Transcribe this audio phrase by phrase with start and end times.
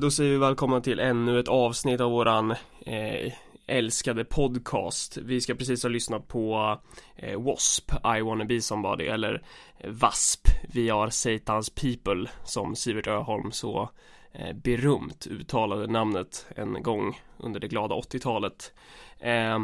[0.00, 2.50] Då säger vi välkomna till ännu ett avsnitt av våran
[2.86, 3.32] eh,
[3.66, 5.16] älskade podcast.
[5.16, 6.78] Vi ska precis ha lyssnat på
[7.16, 8.18] eh, W.A.S.P.
[8.18, 9.42] I wanna be somebody eller
[9.78, 10.50] eh, W.A.S.P.
[10.72, 13.90] Vi are Satans people som Sivert Öholm så
[14.32, 18.72] eh, berömt uttalade namnet en gång under det glada 80-talet.
[19.18, 19.58] Eh,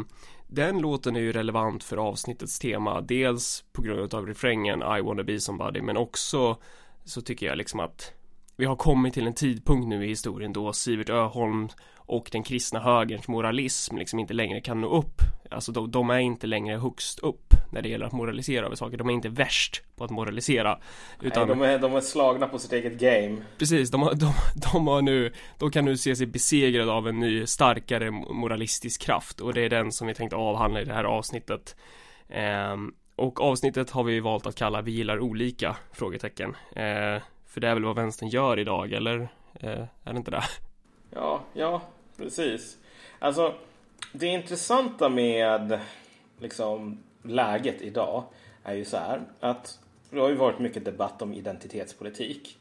[0.47, 5.23] den låten är ju relevant för avsnittets tema, dels på grund av refrängen I wanna
[5.23, 6.57] be somebody, men också
[7.05, 8.14] så tycker jag liksom att
[8.55, 12.79] vi har kommit till en tidpunkt nu i historien då Sivert Öholm och den kristna
[12.79, 15.21] högerns moralism liksom inte längre kan nå upp.
[15.51, 18.97] Alltså de, de, är inte längre högst upp när det gäller att moralisera över saker.
[18.97, 20.79] De är inte värst på att moralisera.
[21.21, 21.47] Utan...
[21.47, 23.37] Nej, de, är, de är slagna på sitt eget game.
[23.57, 24.33] Precis, de, de,
[24.71, 29.41] de har nu, de kan nu se sig besegrade av en ny starkare moralistisk kraft
[29.41, 31.75] och det är den som vi tänkte avhandla i det här avsnittet.
[32.29, 35.75] Ehm, och avsnittet har vi valt att kalla Vi gillar olika?
[35.91, 36.55] Frågetecken.
[36.75, 37.21] Ehm,
[37.55, 39.27] för det är väl vad vänstern gör idag, eller?
[39.59, 40.43] Eh, är det inte det?
[41.11, 41.81] Ja, ja,
[42.17, 42.77] precis.
[43.19, 43.53] Alltså,
[44.11, 45.79] det intressanta med
[46.39, 48.23] liksom läget idag
[48.63, 52.57] är ju så här att det har ju varit mycket debatt om identitetspolitik.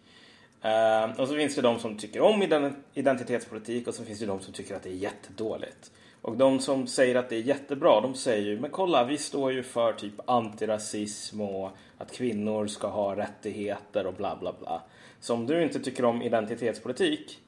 [0.65, 4.41] Uh, och så finns det de som tycker om identitetspolitik och så finns det de
[4.41, 5.91] som tycker att det är jättedåligt.
[6.25, 9.53] Och de som säger att det är jättebra, de säger ju men kolla, vi står
[9.53, 14.83] ju för typ antirasism och att kvinnor ska ha rättigheter och bla bla bla.
[15.21, 17.41] Så om du inte tycker om identitetspolitik,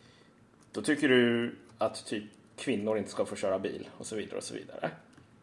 [0.73, 2.25] då tycker du att typ
[2.57, 4.91] kvinnor inte ska få köra bil och så vidare och så vidare.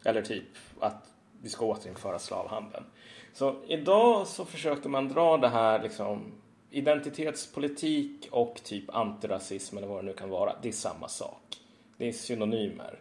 [0.03, 1.09] Eller typ att
[1.41, 2.85] vi ska återinföra slavhandeln.
[3.33, 6.31] Så idag så försöker man dra det här liksom
[6.69, 10.55] identitetspolitik och typ antirasism eller vad det nu kan vara.
[10.61, 11.57] Det är samma sak.
[11.97, 12.99] Det är synonymer.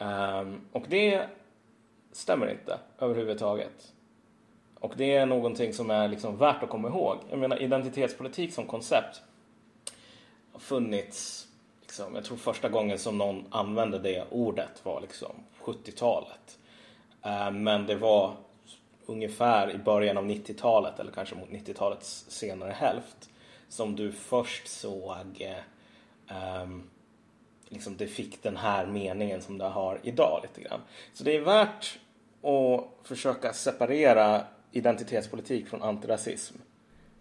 [0.00, 1.28] Um, och det
[2.12, 3.92] stämmer inte överhuvudtaget.
[4.74, 7.16] Och det är någonting som är liksom värt att komma ihåg.
[7.30, 9.22] Jag menar identitetspolitik som koncept
[10.52, 11.48] har funnits,
[11.80, 16.58] liksom, jag tror första gången som någon använde det ordet var liksom 70-talet.
[17.26, 18.34] Uh, ehm, men det var
[19.06, 23.30] ungefär i början av 90-talet eller kanske mot 90-talets senare hälft
[23.68, 25.54] som du först såg
[26.62, 26.90] um,
[27.70, 30.80] liksom det fick den här meningen som det har idag lite grann.
[31.12, 31.98] Så det är värt
[32.42, 36.54] att försöka separera identitetspolitik från antirasism.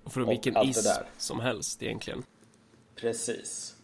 [0.03, 2.23] Och från vilken ism som helst egentligen.
[2.95, 3.75] Precis.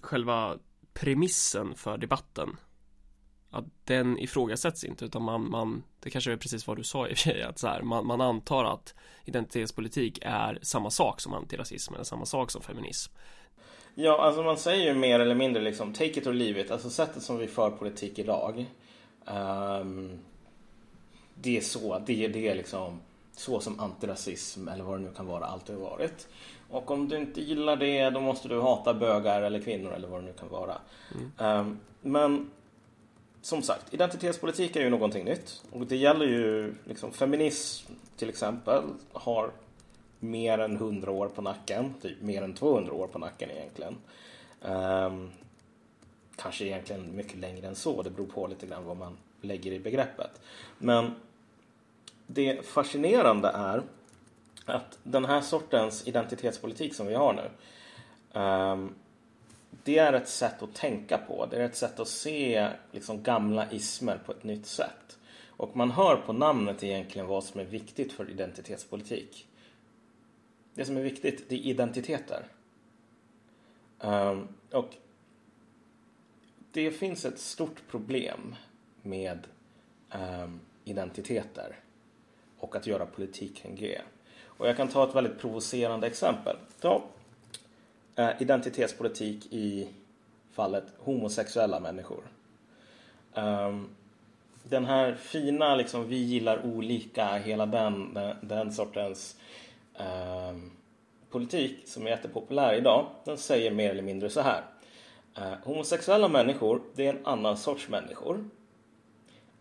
[0.00, 0.58] Själva
[0.92, 2.56] premissen för debatten
[3.50, 7.12] att den ifrågasätts inte utan man, man det kanske är precis vad du sa i
[7.12, 11.34] och för sig att så här, man, man antar att identitetspolitik är samma sak som
[11.34, 13.12] antirasism eller samma sak som feminism
[13.94, 16.70] Ja, alltså man säger ju mer eller mindre liksom take it or leave it.
[16.70, 18.66] Alltså sättet som vi för politik idag.
[19.24, 20.18] Um,
[21.34, 23.00] det är så, det, det är liksom
[23.32, 26.28] så som antirasism eller vad det nu kan vara alltid har varit.
[26.70, 30.20] Och om du inte gillar det då måste du hata bögar eller kvinnor eller vad
[30.20, 30.78] det nu kan vara.
[31.14, 31.60] Mm.
[31.60, 32.50] Um, men
[33.42, 35.62] som sagt, identitetspolitik är ju någonting nytt.
[35.70, 38.82] Och det gäller ju, liksom feminism till exempel
[39.12, 39.50] har
[40.22, 41.94] mer än 100 år på nacken.
[42.02, 43.96] Typ mer än 200 år på nacken egentligen.
[44.60, 45.30] Um,
[46.36, 48.02] kanske egentligen mycket längre än så.
[48.02, 50.40] Det beror på lite grann vad man lägger i begreppet.
[50.78, 51.14] Men
[52.26, 53.82] det fascinerande är
[54.64, 57.50] att den här sortens identitetspolitik som vi har nu.
[58.40, 58.94] Um,
[59.84, 61.46] det är ett sätt att tänka på.
[61.50, 65.18] Det är ett sätt att se liksom, gamla ismer på ett nytt sätt.
[65.48, 69.46] Och man hör på namnet egentligen vad som är viktigt för identitetspolitik
[70.74, 72.44] det som är viktigt, det är identiteter.
[74.00, 74.94] Um, och
[76.72, 78.54] det finns ett stort problem
[79.02, 79.46] med
[80.14, 81.76] um, identiteter
[82.58, 84.00] och att göra politik kring det.
[84.44, 86.56] Och jag kan ta ett väldigt provocerande exempel.
[86.80, 87.02] Ta
[88.18, 89.88] uh, identitetspolitik i
[90.52, 92.22] fallet homosexuella människor.
[93.34, 93.88] Um,
[94.64, 99.36] den här fina, liksom, vi gillar olika, hela den, den, den sortens
[99.98, 100.56] eh,
[101.30, 104.62] politik som är jättepopulär idag, den säger mer eller mindre så här.
[105.36, 108.44] Eh, homosexuella människor, det är en annan sorts människor.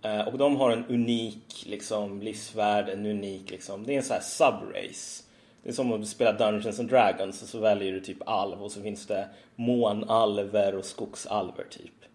[0.01, 4.13] Eh, och de har en unik liksom, livsvärld, en unik liksom, det är en sån
[4.13, 5.23] här subrace.
[5.63, 8.71] Det är som att spela Dungeons and Dragons och så väljer du typ alv och
[8.71, 12.05] så finns det månalver och skogsalver typ.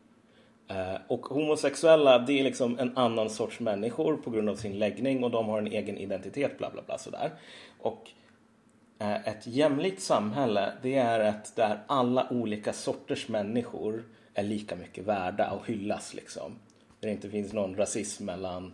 [0.68, 5.24] Eh, och homosexuella, det är liksom en annan sorts människor på grund av sin läggning
[5.24, 7.30] och de har en egen identitet, bla bla bla sådär.
[7.78, 8.10] Och
[8.98, 14.04] eh, ett jämlikt samhälle, det är ett där alla olika sorters människor
[14.34, 16.52] är lika mycket värda och hyllas liksom.
[17.00, 18.72] Där det inte finns någon rasism mellan,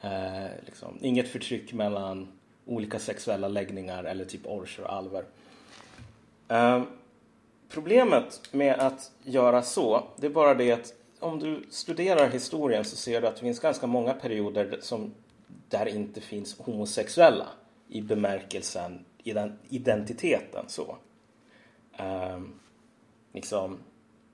[0.00, 2.28] eh, liksom, inget förtryck mellan
[2.66, 5.24] olika sexuella läggningar eller typ orcher och alver.
[6.48, 6.82] Eh,
[7.68, 10.94] problemet med att göra så, det är bara det att
[11.24, 15.14] om du studerar historien så ser du att det finns ganska många perioder som,
[15.68, 17.48] där det inte finns homosexuella
[17.88, 20.96] i bemärkelsen i den identiteten så.
[21.98, 22.60] Um,
[23.32, 23.78] liksom,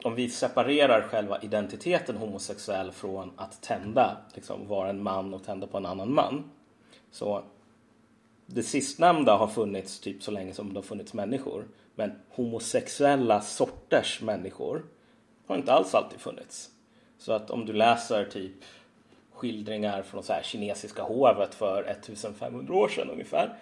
[0.04, 5.66] om vi separerar själva identiteten homosexuell från att tända, liksom vara en man och tända
[5.66, 6.50] på en annan man.
[7.10, 7.42] Så
[8.46, 11.68] det sistnämnda har funnits typ så länge som det har funnits människor.
[11.94, 14.82] Men homosexuella sorters människor
[15.46, 16.70] har inte alls alltid funnits.
[17.20, 18.52] Så att om du läser typ
[19.32, 23.58] skildringar från så här kinesiska hovet för 1500 år sedan ungefär.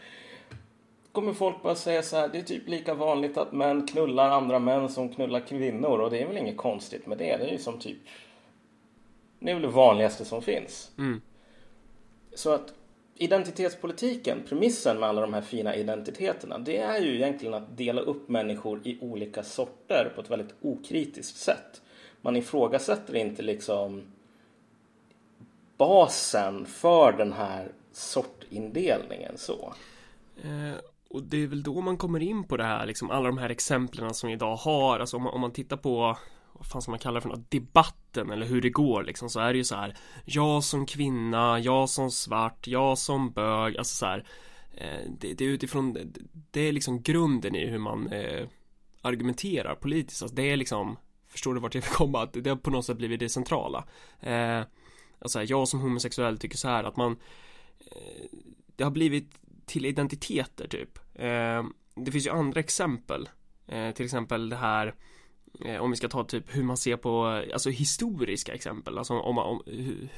[1.13, 4.59] Kommer folk bara säga så här, det är typ lika vanligt att män knullar andra
[4.59, 7.37] män som knullar kvinnor och det är väl inget konstigt med det.
[7.37, 7.99] Det är ju som typ,
[9.39, 10.91] det är väl det vanligaste som finns.
[10.99, 11.21] Mm.
[12.35, 12.75] Så att
[13.15, 18.29] identitetspolitiken, premissen med alla de här fina identiteterna, det är ju egentligen att dela upp
[18.29, 21.83] människor i olika sorter på ett väldigt okritiskt sätt.
[22.21, 24.03] Man ifrågasätter inte liksom
[25.77, 29.75] basen för den här sortindelningen så.
[30.43, 30.79] Eh,
[31.11, 33.51] och det är väl då man kommer in på det här, liksom alla de här
[33.51, 36.17] exemplen som vi idag har, alltså om man, om man tittar på
[36.53, 39.41] vad fan ska man kalla det för något, debatten eller hur det går liksom så
[39.41, 43.95] är det ju så här Jag som kvinna, jag som svart, jag som bög, alltså
[43.95, 44.25] så här
[44.75, 46.13] eh, det, det, är utifrån,
[46.51, 48.47] det är liksom grunden i hur man eh,
[49.03, 50.97] argumenterar politiskt, alltså det är liksom
[51.39, 52.23] Förstår du vart jag vill komma?
[52.23, 53.85] Att det har på något sätt blivit det centrala.
[54.21, 54.63] Eh,
[55.21, 57.17] Alltså jag som homosexuell tycker så här att man
[57.79, 58.39] eh,
[58.77, 60.99] Det har blivit till identiteter typ.
[61.15, 61.65] Eh,
[61.95, 63.29] Det finns ju andra exempel.
[63.67, 64.95] Eh, Till exempel det här
[65.65, 69.39] Eh, om vi ska ta typ hur man ser på, alltså historiska exempel, alltså om,
[69.39, 69.63] om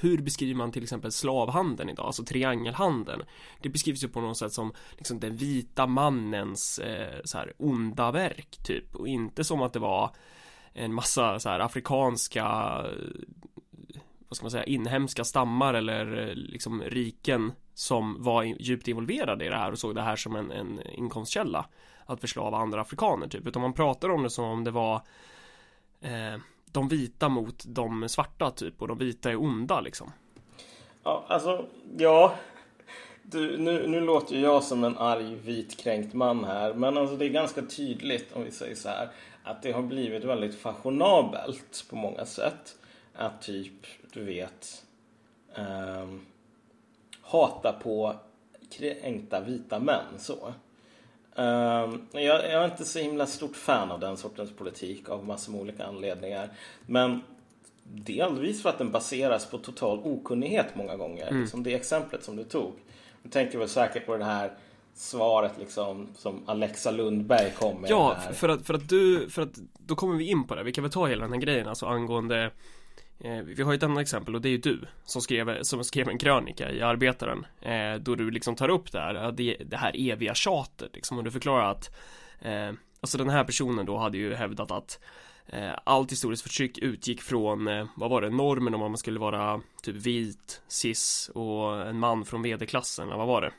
[0.00, 3.22] hur beskriver man till exempel slavhandeln idag, alltså triangelhandeln.
[3.62, 8.10] Det beskrivs ju på något sätt som liksom den vita mannens eh, så här onda
[8.12, 8.94] verk typ.
[8.94, 10.10] Och inte som att det var
[10.74, 12.44] en massa så här afrikanska
[14.30, 19.48] vad ska man säga, inhemska stammar eller eh, liksom riken som var djupt involverade i
[19.48, 21.66] det här och såg det här som en, en inkomstkälla
[22.06, 24.94] att förslava andra afrikaner typ utan man pratar om det som om det var
[26.00, 30.12] eh, de vita mot de svarta typ och de vita är onda liksom.
[31.02, 31.66] Ja, alltså
[31.98, 32.34] ja.
[33.22, 37.28] Du, nu, nu låter jag som en arg vitkränkt man här, men alltså det är
[37.30, 39.08] ganska tydligt om vi säger så här
[39.50, 42.76] att det har blivit väldigt fashionabelt på många sätt
[43.14, 44.84] att typ, du vet,
[45.54, 46.26] um,
[47.22, 48.16] hata på
[48.70, 50.52] kränkta vita män så.
[51.34, 55.52] Um, jag, jag, är inte så himla stort fan av den sortens politik av massor
[55.52, 56.50] med olika anledningar.
[56.86, 57.22] Men
[57.82, 61.28] delvis för att den baseras på total okunnighet många gånger.
[61.28, 61.46] Mm.
[61.46, 62.72] Som det exemplet som du tog.
[63.22, 64.52] Du tänker väl säkert på det här
[65.00, 67.90] svaret liksom som Alexa Lundberg kom med.
[67.90, 70.62] Ja, för att, för att du, för att då kommer vi in på det.
[70.62, 72.50] Vi kan väl ta hela den här grejen alltså angående
[73.24, 76.08] Eh, vi har ett annat exempel och det är ju du som skrev, som skrev
[76.08, 79.92] en krönika i Arbetaren eh, då du liksom tar upp det här, det, det här
[80.10, 81.96] eviga tjatet liksom och du förklarar att
[82.40, 85.00] eh, alltså den här personen då hade ju hävdat att
[85.46, 89.20] eh, allt historiskt förtryck utgick från, eh, vad var det, normen om att man skulle
[89.20, 93.50] vara typ vit, cis och en man från vd-klassen, eller vad var det?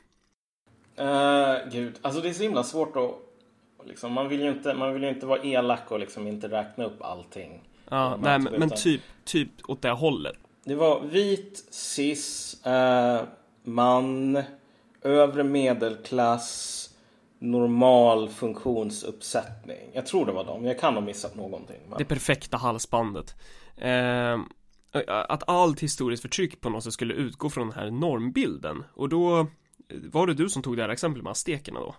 [1.00, 4.92] Uh, gud, alltså det är så himla svårt att liksom, man vill ju inte, man
[4.92, 7.62] vill ju inte vara elak och liksom inte räkna upp allting.
[7.90, 10.36] Ja, nej men, men typ, typ åt det hållet.
[10.64, 13.20] Det var vit, cis, eh,
[13.62, 14.42] man,
[15.02, 16.90] övre medelklass,
[17.38, 19.90] normal funktionsuppsättning.
[19.92, 21.80] Jag tror det var dem, jag kan ha missat någonting.
[21.88, 21.98] Men...
[21.98, 23.34] Det perfekta halsbandet.
[23.76, 24.40] Eh,
[25.06, 28.84] att allt historiskt förtryck på något sätt skulle utgå från den här normbilden.
[28.94, 29.46] Och då
[30.12, 31.94] var det du som tog det här exemplet med aztekerna då?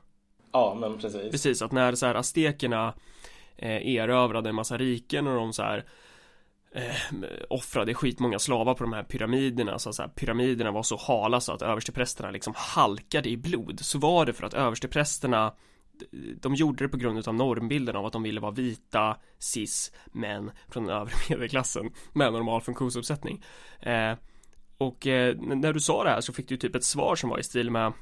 [0.52, 1.32] Ja, men precis.
[1.32, 2.94] Precis, att när så här aztekerna
[3.58, 5.86] eh, erövrade en massa riken och de så här
[6.72, 6.96] eh,
[7.50, 11.52] offrade skitmånga slavar på de här pyramiderna så, så här, pyramiderna var så hala så
[11.52, 15.54] att översteprästerna liksom halkade i blod så var det för att översteprästerna
[16.42, 20.52] de gjorde det på grund av normbilden av att de ville vara vita cis män
[20.70, 23.44] från den övre medelklassen med normal funktionsuppsättning
[23.80, 24.14] eh,
[24.88, 27.40] och eh, när du sa det här så fick du typ ett svar som var
[27.40, 27.94] i stil med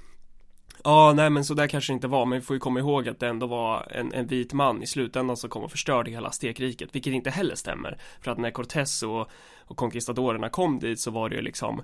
[0.83, 3.07] Ja, nej men så där kanske det inte var, men vi får ju komma ihåg
[3.07, 6.31] att det ändå var en, en vit man i slutändan som kom och förstörde hela
[6.31, 7.97] stekriket, vilket inte heller stämmer.
[8.21, 11.83] För att när Cortés och, och conquistadorerna kom dit så var det ju liksom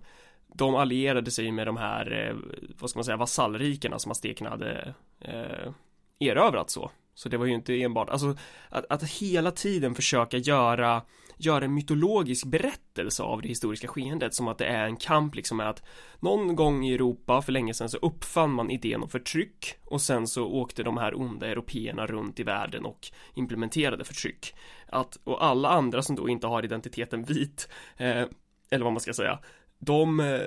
[0.53, 2.35] de allierade sig med de här, eh,
[2.79, 5.71] vad ska man säga, vasallrikena som aztekerna hade eh,
[6.19, 6.91] erövrat så.
[7.15, 8.35] Så det var ju inte enbart, alltså
[8.69, 11.01] att, att hela tiden försöka göra
[11.37, 15.57] göra en mytologisk berättelse av det historiska skeendet som att det är en kamp liksom
[15.57, 15.83] med att
[16.19, 20.27] någon gång i Europa för länge sedan så uppfann man idén om förtryck och sen
[20.27, 24.55] så åkte de här onda européerna runt i världen och implementerade förtryck.
[24.87, 28.25] Att och alla andra som då inte har identiteten vit eh,
[28.69, 29.39] eller vad man ska säga
[29.79, 30.41] de eh,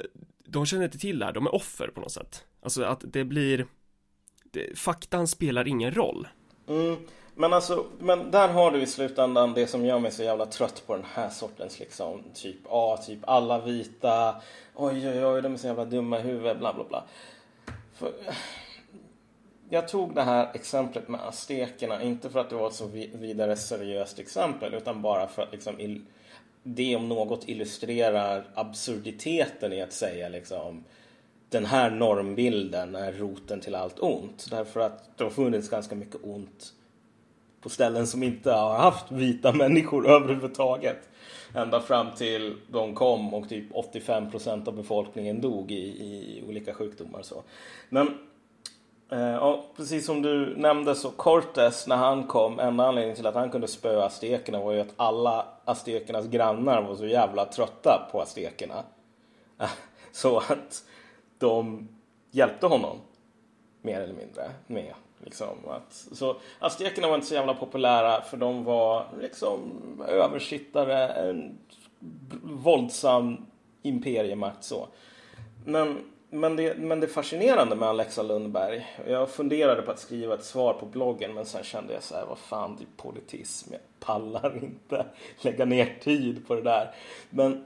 [0.45, 2.45] de känner inte till det här, de är offer på något sätt.
[2.63, 3.67] Alltså att det blir
[4.51, 6.29] det, faktan spelar ingen roll.
[6.69, 6.97] Mm.
[7.41, 10.83] Men alltså, men där har du i slutändan det som gör mig så jävla trött
[10.87, 14.37] på den här sortens liksom, typ, ja, typ alla vita,
[14.75, 17.05] oj, oj, oj, de är så jävla dumma i huvudet, bla, bla, bla.
[17.95, 18.13] För,
[19.69, 23.57] jag tog det här exemplet med aztekerna, inte för att det var ett så vidare
[23.57, 26.05] seriöst exempel, utan bara för att liksom,
[26.63, 30.85] det om något illustrerar absurditeten i att säga liksom,
[31.49, 34.47] den här normbilden är roten till allt ont.
[34.51, 36.73] Därför att det har funnits ganska mycket ont
[37.63, 41.09] på ställen som inte har haft vita människor överhuvudtaget.
[41.55, 46.75] Ända fram till de kom och typ 85 procent av befolkningen dog i, i olika
[46.75, 47.23] sjukdomar.
[47.23, 47.43] Så.
[47.89, 48.07] Men
[49.13, 53.35] eh, ja, precis som du nämnde så Cortes när han kom, enda anledningen till att
[53.35, 58.21] han kunde spöa aztekerna var ju att alla aztekernas grannar var så jävla trötta på
[58.21, 58.85] aztekerna.
[60.13, 60.85] Så att
[61.39, 61.89] de
[62.31, 62.97] hjälpte honom
[63.83, 68.65] mer eller mindre med Liksom, att, så aztekerna var inte så jävla populära för de
[68.65, 69.61] var liksom
[70.09, 71.59] översittare, en
[72.43, 73.47] våldsam
[73.83, 74.89] imperiemakt så.
[75.65, 75.99] Men,
[76.31, 80.75] men, det, men det fascinerande med Alexa Lundberg, jag funderade på att skriva ett svar
[80.75, 84.57] på bloggen men sen kände jag så här, vad fan det är politism, jag pallar
[84.63, 85.07] inte
[85.41, 86.95] lägga ner tid på det där.
[87.31, 87.65] Men,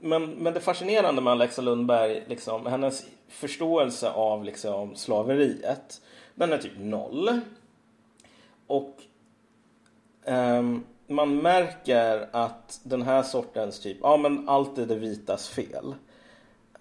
[0.00, 6.00] men, men det fascinerande med Alexa Lundberg, liksom, hennes förståelse av liksom, slaveriet
[6.34, 7.40] den är typ noll.
[8.66, 9.02] Och
[10.26, 15.94] um, man märker att den här sortens typ, ja men allt är det vitas fel.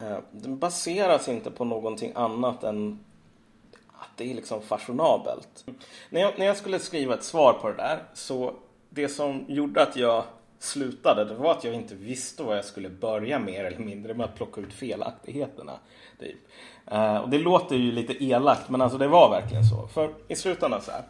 [0.01, 2.99] Uh, den baseras inte på någonting annat än
[3.93, 5.65] att det är liksom fashionabelt.
[6.09, 8.53] När jag, när jag skulle skriva ett svar på det där så
[8.89, 10.23] det som gjorde att jag
[10.63, 14.25] slutade det var att jag inte visste vad jag skulle börja mer eller mindre med
[14.25, 15.73] att plocka ut felaktigheterna.
[16.19, 16.35] Typ.
[16.91, 19.87] Uh, och det låter ju lite elakt men alltså det var verkligen så.
[19.87, 21.03] För i slutändan så här.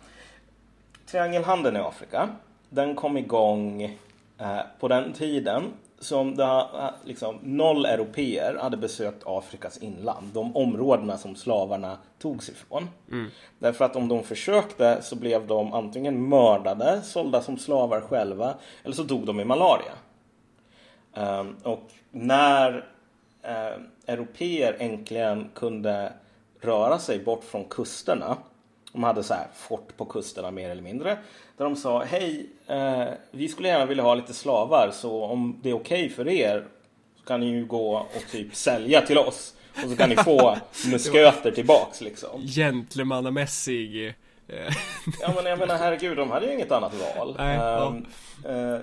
[1.05, 2.29] Triangelhandeln i Afrika,
[2.69, 3.83] den kom igång
[4.41, 5.63] uh, på den tiden
[6.03, 10.27] som det, uh, liksom, noll europeer hade besökt Afrikas inland.
[10.33, 12.89] De områdena som slavarna togs ifrån.
[13.11, 13.31] Mm.
[13.59, 18.95] Därför att om de försökte så blev de antingen mördade, sålda som slavar själva eller
[18.95, 19.93] så dog de i malaria.
[21.13, 22.85] Um, och när
[23.41, 26.13] eh, europeer äntligen kunde
[26.61, 28.37] röra sig bort från kusterna.
[28.93, 31.17] De hade så här fort på kusterna mer eller mindre.
[31.57, 35.69] Där de sa hej, eh, vi skulle gärna vilja ha lite slavar så om det
[35.69, 36.67] är okej okay för er
[37.19, 39.53] så kan ni ju gå och typ sälja till oss.
[39.83, 40.57] Och så kan ni få
[40.91, 42.41] musköter tillbaks liksom.
[42.41, 44.07] Gentlemannamässig.
[44.07, 44.13] Eh.
[45.21, 47.35] ja men jag menar herregud, de hade ju inget annat val.
[47.37, 47.95] Nej, ja.
[48.49, 48.79] uh,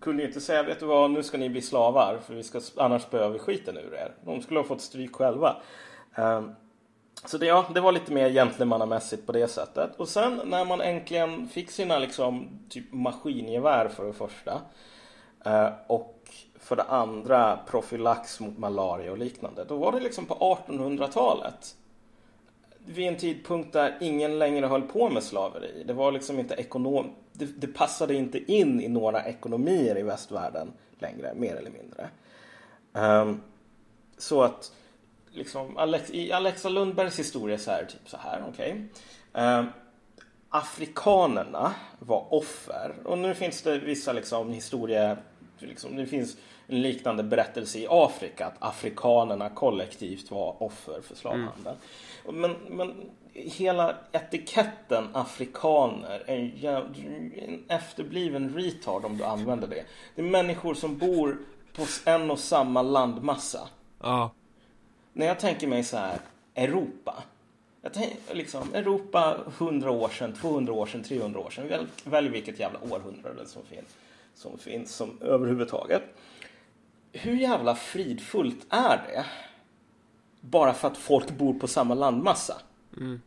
[0.00, 2.60] kunde ju inte säga, vet du vad, nu ska ni bli slavar för vi ska,
[2.76, 4.14] annars spöar vi skiten ur er.
[4.24, 5.56] De skulle ha fått stryk själva.
[6.16, 6.54] Um,
[7.26, 9.90] så det, ja, det var lite mer gentlemannamässigt på det sättet.
[9.96, 14.60] Och sen när man äntligen fick sina liksom typ maskingevär för det första
[15.44, 16.28] eh, och
[16.60, 19.64] för det andra profylax mot malaria och liknande.
[19.64, 21.76] Då var det liksom på 1800-talet
[22.86, 25.84] vid en tidpunkt där ingen längre höll på med slaveri.
[25.86, 27.10] Det var liksom inte ekonom...
[27.32, 32.08] Det, det, passade inte in i några ekonomier i västvärlden längre, mer eller mindre.
[32.92, 33.42] Um,
[34.18, 34.72] så att
[35.36, 38.70] liksom Alex, i Alexa Lundbergs historia så är det typ så här, okej.
[38.70, 39.44] Okay.
[39.44, 39.66] Ehm,
[40.48, 45.16] afrikanerna var offer och nu finns det vissa liksom historia,
[45.58, 51.76] liksom, det finns en liknande berättelse i Afrika att afrikanerna kollektivt var offer för slavhandeln.
[52.28, 52.40] Mm.
[52.40, 56.66] Men, men hela etiketten afrikaner är
[57.36, 59.84] en efterbliven retard om du använder det.
[60.14, 61.38] Det är människor som bor
[61.76, 63.68] på en och samma landmassa.
[64.00, 64.30] Ja.
[65.16, 66.18] När jag tänker mig så här,
[66.54, 67.22] Europa.
[67.82, 71.68] Jag tänker liksom Europa 100 år sedan, 200 år sedan, 300 år sedan.
[71.68, 73.96] Välj, välj vilket jävla århundrade som finns,
[74.34, 76.02] som finns som överhuvudtaget
[77.16, 79.24] hur jävla fridfullt är det?
[80.40, 82.60] Bara för att folk bor på samma landmassa.
[82.96, 83.20] Mm.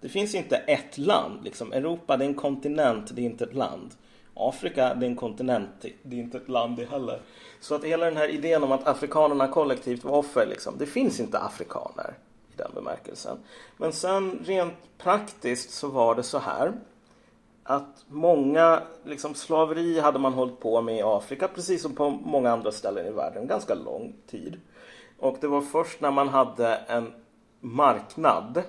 [0.00, 1.44] Det finns inte ett land.
[1.44, 1.72] Liksom.
[1.72, 3.94] Europa det är en kontinent, det är inte ett land.
[4.38, 5.70] Afrika det är en kontinent,
[6.02, 7.20] det är inte ett land det heller.
[7.60, 11.20] Så att hela den här idén om att afrikanerna kollektivt var offer, liksom, det finns
[11.20, 12.14] inte afrikaner.
[12.52, 13.38] i den bemärkelsen.
[13.76, 16.72] Men sen rent praktiskt så var det så här
[17.62, 22.52] att många, liksom slaveri hade man hållit på med i Afrika precis som på många
[22.52, 24.60] andra ställen i världen ganska lång tid.
[25.18, 27.12] Och det var först när man hade en
[27.60, 28.62] marknad,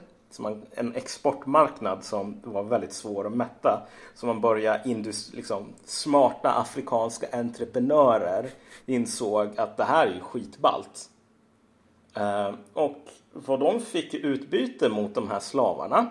[0.71, 7.27] en exportmarknad som var väldigt svår att mätta, Så man började indus, liksom, smarta afrikanska
[7.31, 8.49] entreprenörer
[8.85, 11.09] insåg att det här är ju skitballt.
[12.13, 12.97] Eh, och
[13.33, 16.07] vad de fick utbyte mot de här slavarna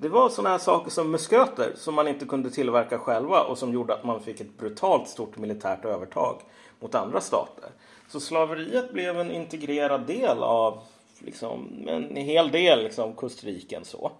[0.00, 3.72] det var sådana här saker som musköter som man inte kunde tillverka själva och som
[3.72, 6.40] gjorde att man fick ett brutalt stort militärt övertag
[6.80, 7.70] mot andra stater.
[8.08, 10.82] Så slaveriet blev en integrerad del av
[11.24, 13.84] liksom, en hel del liksom, kustriken.
[13.84, 14.12] Så.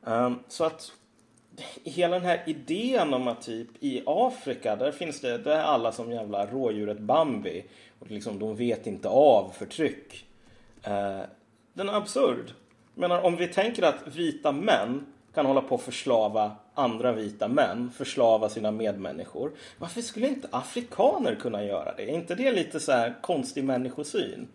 [0.00, 0.92] Um, så att
[1.84, 5.92] hela den här idén om att typ i Afrika, där finns det, där är alla
[5.92, 7.64] som jävla rådjuret Bambi.
[7.98, 10.26] Och liksom, de vet inte av förtryck.
[10.86, 11.22] Uh,
[11.72, 12.52] den är absurd
[12.96, 17.90] menar, om vi tänker att vita män kan hålla på att förslava andra vita män,
[17.96, 19.52] förslava sina medmänniskor.
[19.78, 22.02] Varför skulle inte afrikaner kunna göra det?
[22.02, 24.48] Är inte det lite så här konstig människosyn?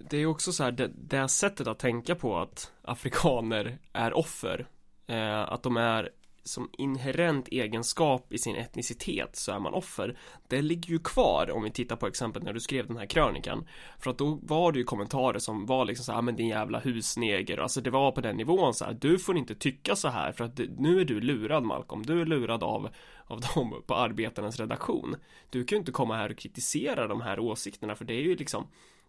[0.00, 4.16] Det är också så här, det, det här sättet att tänka på att afrikaner är
[4.16, 4.66] offer.
[5.06, 6.10] Eh, att de är
[6.48, 10.18] som inherent egenskap i sin etnicitet så är man offer.
[10.48, 13.66] Det ligger ju kvar om vi tittar på exemplet när du skrev den här krönikan.
[13.98, 16.48] För att då var det ju kommentarer som var liksom så här, ah, men din
[16.48, 17.58] jävla husneger.
[17.58, 20.44] Alltså det var på den nivån så här, du får inte tycka så här för
[20.44, 22.02] att nu är du lurad Malcolm.
[22.06, 22.88] Du är lurad av,
[23.24, 25.16] av dem på arbetarnas redaktion.
[25.50, 28.36] Du kan ju inte komma här och kritisera de här åsikterna för det är ju
[28.36, 28.66] liksom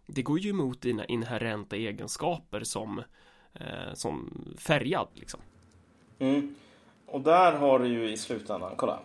[0.09, 3.03] det går ju emot dina inherenta egenskaper som
[3.53, 5.39] eh, Som färgad liksom
[6.19, 6.55] Mm
[7.11, 8.99] och där har du ju i slutändan, kolla.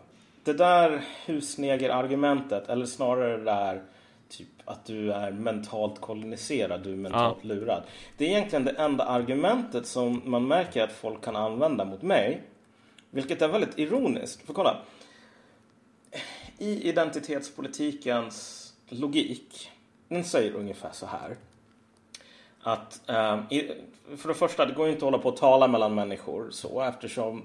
[0.44, 3.82] Det där husnegerargumentet, eller snarare det där
[4.28, 7.48] typ att du är mentalt koloniserad, du är mentalt ja.
[7.48, 7.82] lurad.
[8.16, 12.42] Det är egentligen det enda argumentet som man märker att folk kan använda mot mig.
[13.10, 14.46] Vilket är väldigt ironiskt.
[14.46, 14.76] För kolla.
[16.58, 19.70] I identitetspolitikens logik,
[20.08, 21.36] den säger ungefär så här.
[22.62, 23.42] Att ehm,
[24.16, 27.42] för det första, det går inte att hålla på och tala mellan människor så eftersom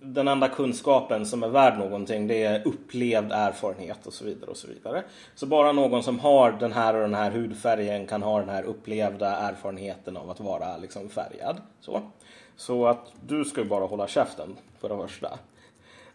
[0.00, 4.50] den enda kunskapen som är värd någonting det är upplevd erfarenhet och så vidare.
[4.50, 5.02] och Så vidare.
[5.34, 8.62] Så bara någon som har den här och den här hudfärgen kan ha den här
[8.62, 11.56] upplevda erfarenheten av att vara liksom färgad.
[11.80, 12.10] Så,
[12.56, 15.38] så att du ska ju bara hålla käften för det första.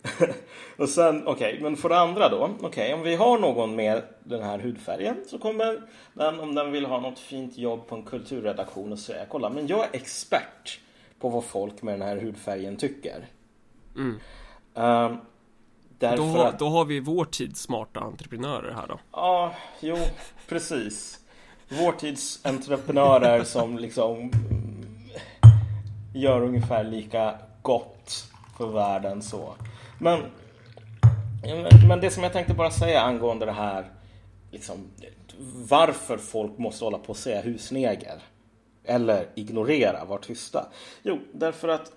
[0.77, 2.49] och sen, okej, okay, men för det andra då.
[2.61, 5.81] Okej, okay, om vi har någon med den här hudfärgen så kommer
[6.13, 9.67] den, om den vill ha något fint jobb på en kulturredaktion och säga kolla, men
[9.67, 10.79] jag är expert
[11.19, 13.25] på vad folk med den här hudfärgen tycker.
[13.95, 14.19] Mm.
[14.73, 15.17] Um,
[15.99, 16.59] då, har, att...
[16.59, 18.99] då har vi vår tids smarta entreprenörer här då.
[19.11, 19.97] Ja, jo,
[20.47, 21.19] precis.
[21.69, 24.31] Vår tids entreprenörer som liksom
[26.13, 28.25] gör ungefär lika gott
[28.57, 29.53] för världen så.
[29.99, 30.21] Men,
[31.87, 33.91] men det som jag tänkte bara säga angående det här
[34.51, 34.87] liksom,
[35.69, 38.21] varför folk måste hålla på och säga husneger
[38.83, 40.65] eller ignorera, vara tysta.
[41.03, 41.91] Jo, därför att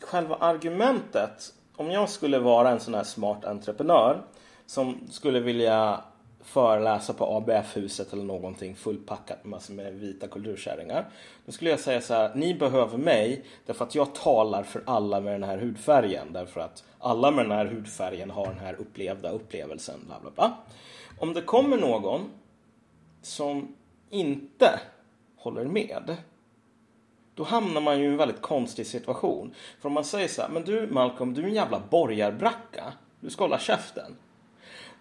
[0.00, 4.22] själva argumentet, om jag skulle vara en sån här smart entreprenör
[4.66, 6.00] som skulle vilja
[6.40, 11.08] föreläsa på ABF-huset eller någonting fullpackat med massor med vita kulturkärringar.
[11.46, 15.20] Då skulle jag säga så här, ni behöver mig därför att jag talar för alla
[15.20, 16.32] med den här hudfärgen.
[16.32, 20.00] Därför att alla med den här hudfärgen har den här upplevda upplevelsen.
[20.06, 20.56] Bla bla bla.
[21.18, 22.30] Om det kommer någon
[23.22, 23.74] som
[24.10, 24.80] inte
[25.36, 26.16] håller med
[27.38, 29.54] då hamnar man ju i en väldigt konstig situation.
[29.80, 32.92] För om man säger så här, men du Malcolm, du är en jävla borgarbracka.
[33.20, 34.16] Du ska hålla käften.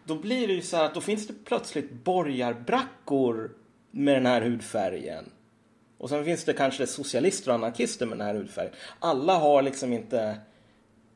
[0.07, 3.51] Då blir det ju så här att då finns det plötsligt borgarbrackor
[3.91, 5.29] med den här hudfärgen.
[5.97, 8.73] Och sen finns det kanske socialister och anarkister med den här hudfärgen.
[8.99, 10.37] Alla har liksom inte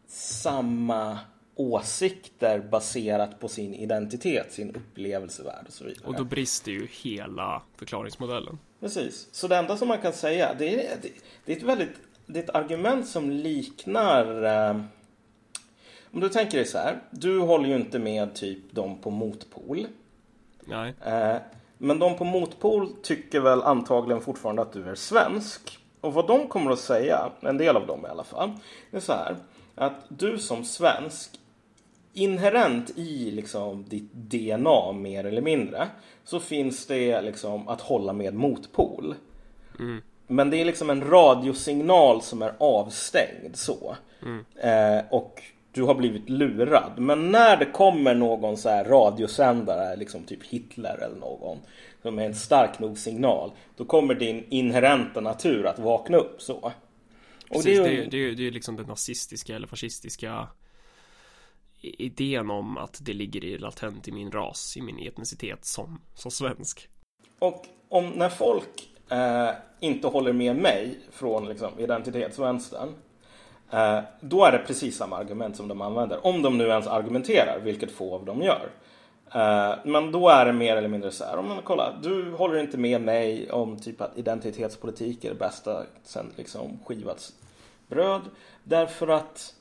[0.07, 1.19] samma
[1.55, 6.07] åsikter baserat på sin identitet, sin upplevelsevärld och så vidare.
[6.07, 8.59] Och då brister ju hela förklaringsmodellen.
[8.79, 9.27] Precis.
[9.31, 10.97] Så det enda som man kan säga, det är,
[11.45, 11.93] det, är ett väldigt,
[12.25, 14.81] det är ett argument som liknar eh,
[16.13, 19.87] om du tänker dig så här, du håller ju inte med typ de på motpol.
[20.65, 20.93] Nej.
[21.05, 21.37] Eh,
[21.77, 25.79] men de på motpol tycker väl antagligen fortfarande att du är svensk.
[26.01, 28.51] Och vad de kommer att säga, en del av dem i alla fall,
[28.91, 29.35] är så här.
[29.75, 31.39] Att du som svensk
[32.13, 35.87] inherent i liksom ditt DNA mer eller mindre
[36.23, 39.15] så finns det liksom att hålla med motpol.
[39.79, 40.01] Mm.
[40.27, 43.95] Men det är liksom en radiosignal som är avstängd så.
[44.21, 44.45] Mm.
[44.55, 46.93] Eh, och du har blivit lurad.
[46.97, 51.57] Men när det kommer någon så här radiosändare, liksom typ Hitler eller någon,
[52.01, 56.55] som är en stark nog signal, då kommer din inherenta natur att vakna upp så.
[56.55, 56.73] Och
[57.49, 60.47] Precis, det, är, är, det, är, det är liksom den nazistiska eller fascistiska
[61.81, 66.31] idén om att det ligger i latent i min ras, i min etnicitet som, som
[66.31, 66.89] svensk.
[67.39, 72.93] Och om när folk eh, inte håller med mig från liksom, identitetsvänstern
[73.71, 76.25] Eh, då är det precis samma argument som de använder.
[76.25, 78.69] Om de nu ens argumenterar, vilket få av dem gör.
[79.33, 82.59] Eh, men då är det mer eller mindre så här, om man kollar, du håller
[82.59, 87.33] inte med mig om typ att identitetspolitik är det bästa sen liksom skivats
[87.87, 88.21] bröd.
[88.63, 89.55] Därför att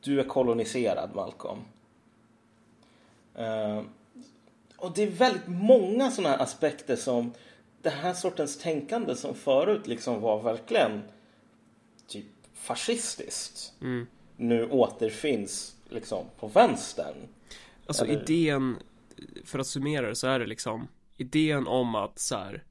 [0.00, 1.58] du är koloniserad, Malcolm.
[3.34, 3.80] Eh,
[4.76, 7.32] och det är väldigt många sådana här aspekter som
[7.82, 11.02] den här sortens tänkande som förut liksom var verkligen
[12.06, 12.26] typ
[12.62, 13.72] fascistiskt.
[13.80, 14.06] Mm.
[14.36, 17.16] Nu återfinns liksom på vänstern.
[17.86, 18.30] Alltså Eller...
[18.30, 18.76] idén,
[19.44, 22.64] för att summera det så är det liksom idén om att så här,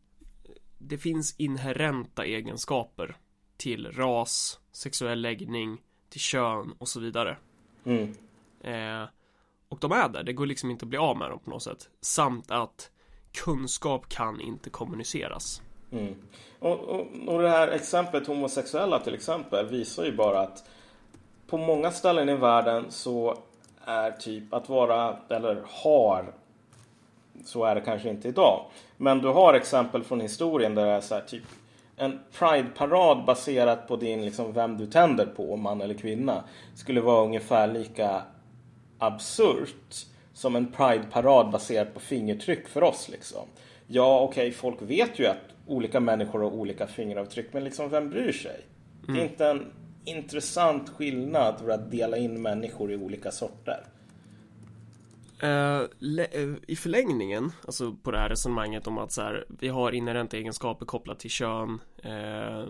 [0.77, 3.17] det finns inherenta egenskaper
[3.57, 7.37] till ras, sexuell läggning, till kön och så vidare.
[7.83, 8.13] Mm.
[8.61, 9.09] Eh,
[9.69, 11.63] och de är där, det går liksom inte att bli av med dem på något
[11.63, 11.89] sätt.
[12.01, 12.91] Samt att
[13.31, 15.61] kunskap kan inte kommuniceras.
[15.91, 16.15] Mm.
[16.59, 20.63] Och, och, och det här exemplet homosexuella till exempel visar ju bara att
[21.47, 23.37] på många ställen i världen så
[23.85, 26.33] är typ att vara, eller har,
[27.45, 28.65] så är det kanske inte idag.
[28.97, 31.43] Men du har exempel från historien där det är så här typ
[31.97, 36.43] en prideparad baserat på din, liksom, vem du tänder på, man eller kvinna,
[36.75, 38.21] skulle vara ungefär lika
[38.97, 43.09] absurt som en prideparad baserad baserat på fingertryck för oss.
[43.09, 43.45] Liksom.
[43.87, 45.37] Ja, okej, okay, folk vet ju att
[45.71, 48.65] olika människor har olika fingeravtryck, men liksom vem bryr sig?
[49.07, 49.15] Mm.
[49.15, 49.31] Det är mm.
[49.31, 49.73] inte en
[50.05, 53.83] intressant skillnad för att dela in människor i olika sorter.
[55.43, 55.87] Uh,
[56.67, 60.85] I förlängningen, alltså på det här resonemanget om att så här, vi har inherenta egenskaper
[60.85, 62.67] kopplat till kön, uh,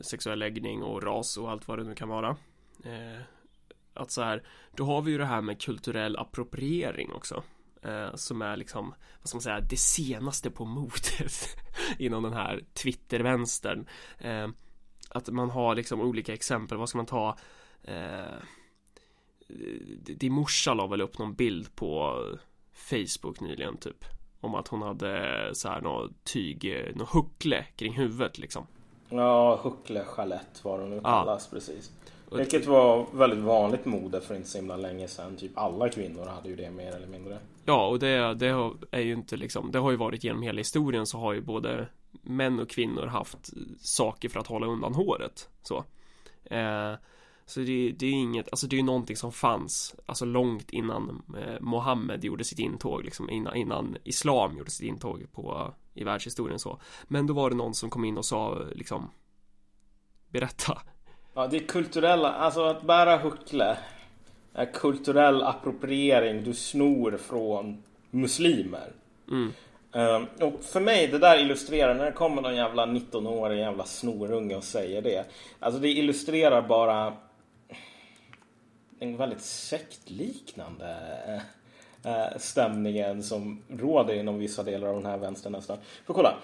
[0.00, 2.30] sexuell läggning och ras och allt vad det nu kan vara.
[2.86, 3.20] Uh,
[3.94, 4.42] att så här,
[4.76, 7.42] då har vi ju det här med kulturell appropriering också.
[8.14, 11.56] Som är liksom, vad ska man säga, det senaste på modet
[11.98, 13.86] inom den här Twitter-vänstern.
[15.08, 17.38] att man har liksom olika exempel, vad ska man ta?
[19.98, 22.22] din morsa la väl upp någon bild på
[22.72, 24.04] Facebook nyligen typ
[24.40, 28.66] om att hon hade så här något tyg, något huckle kring huvudet liksom.
[29.08, 30.04] Ja, huckle,
[30.62, 31.56] vad de kallas ja.
[31.56, 31.92] precis.
[32.38, 35.36] Vilket var väldigt vanligt mode för inte så himla länge sedan.
[35.36, 37.38] Typ alla kvinnor hade ju det mer eller mindre.
[37.64, 38.48] Ja, och det, det
[38.90, 41.88] är ju inte liksom, det har ju varit genom hela historien så har ju både
[42.22, 45.48] män och kvinnor haft saker för att hålla undan håret.
[45.62, 45.84] Så.
[46.44, 46.94] Eh,
[47.46, 51.22] så det, det är inget, alltså det är ju någonting som fanns Alltså långt innan
[51.38, 56.58] eh, Mohammed gjorde sitt intåg liksom innan, innan Islam gjorde sitt intåg på I världshistorien
[56.58, 59.10] så Men då var det någon som kom in och sa liksom
[60.28, 60.82] Berätta
[61.34, 63.76] Ja det är kulturella, alltså att bära huckle
[64.54, 68.92] är kulturell appropriering du snor från muslimer
[69.28, 69.52] mm.
[69.92, 74.56] Um, och för mig, det där illustrerar, när det kommer någon jävla 19-årig jävla snorunge
[74.56, 75.24] och säger det.
[75.58, 77.16] Alltså det illustrerar bara
[78.98, 80.96] en väldigt sektliknande
[82.04, 85.78] äh, stämningen som råder inom vissa delar av den här vänstern nästan.
[86.06, 86.34] För kolla.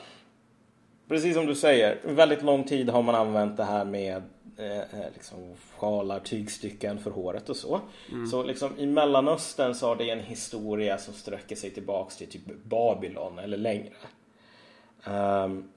[1.09, 4.23] Precis som du säger, väldigt lång tid har man använt det här med
[4.57, 7.81] eh, liksom sjalar, tygstycken för håret och så.
[8.13, 8.27] Mm.
[8.27, 12.65] Så liksom i Mellanöstern så har det en historia som sträcker sig tillbaks till typ
[12.65, 13.93] Babylon eller längre.
[15.05, 15.69] Um,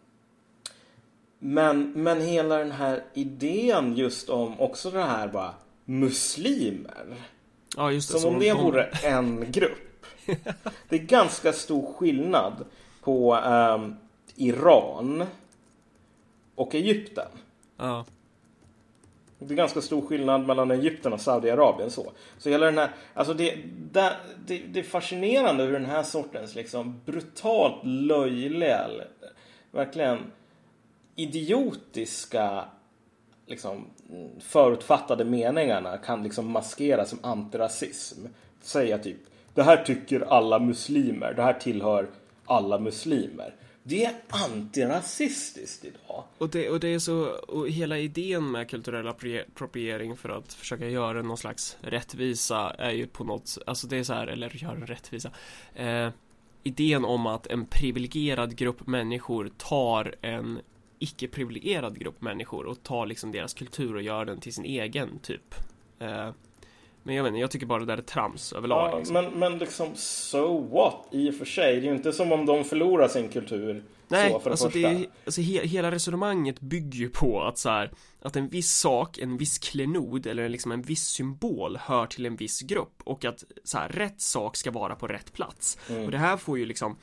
[1.39, 5.53] men, men hela den här idén just om också det här bara
[5.85, 7.15] muslimer.
[7.77, 10.05] Ja, just det, som om det vore en grupp.
[10.89, 12.65] Det är ganska stor skillnad
[13.01, 13.95] på um,
[14.35, 15.25] Iran
[16.55, 17.27] och Egypten.
[17.77, 18.05] Ja.
[19.39, 22.11] Det är ganska stor skillnad mellan Egypten och Saudiarabien så.
[22.37, 23.55] Så hela den här, alltså det,
[23.91, 28.87] det, det, det är fascinerande hur den här sortens liksom brutalt löjliga,
[29.71, 30.31] verkligen
[31.15, 32.65] idiotiska
[33.45, 33.85] liksom,
[34.39, 38.25] förutfattade meningarna kan liksom maskeras som antirasism.
[38.61, 39.17] Säga typ,
[39.53, 42.07] det här tycker alla muslimer, det här tillhör
[42.45, 43.55] alla muslimer.
[43.83, 46.23] Det är antirasistiskt idag.
[46.37, 50.89] Och det, och det är så, och hela idén med kulturell appropriering för att försöka
[50.89, 54.85] göra någon slags rättvisa är ju på något, alltså det är så här, eller göra
[54.85, 55.31] rättvisa.
[55.75, 56.09] Eh,
[56.63, 60.59] idén om att en privilegierad grupp människor tar en
[60.99, 65.55] icke-privilegierad grupp människor och tar liksom deras kultur och gör den till sin egen typ.
[65.99, 66.31] Eh,
[67.03, 68.91] men jag vet inte, jag tycker bara det där är trams överlag.
[68.91, 69.13] Ja, liksom.
[69.13, 71.07] men, men liksom, so what?
[71.11, 71.75] I och för sig.
[71.75, 73.83] Det är ju inte som om de förlorar sin kultur.
[74.07, 74.89] Nej, så, för det alltså, första.
[74.89, 79.17] det alltså he, hela resonemanget bygger ju på att så här, att en viss sak,
[79.17, 83.43] en viss klenod eller liksom en viss symbol hör till en viss grupp och att
[83.63, 85.77] så här, rätt sak ska vara på rätt plats.
[85.89, 86.05] Mm.
[86.05, 86.97] Och det här får ju liksom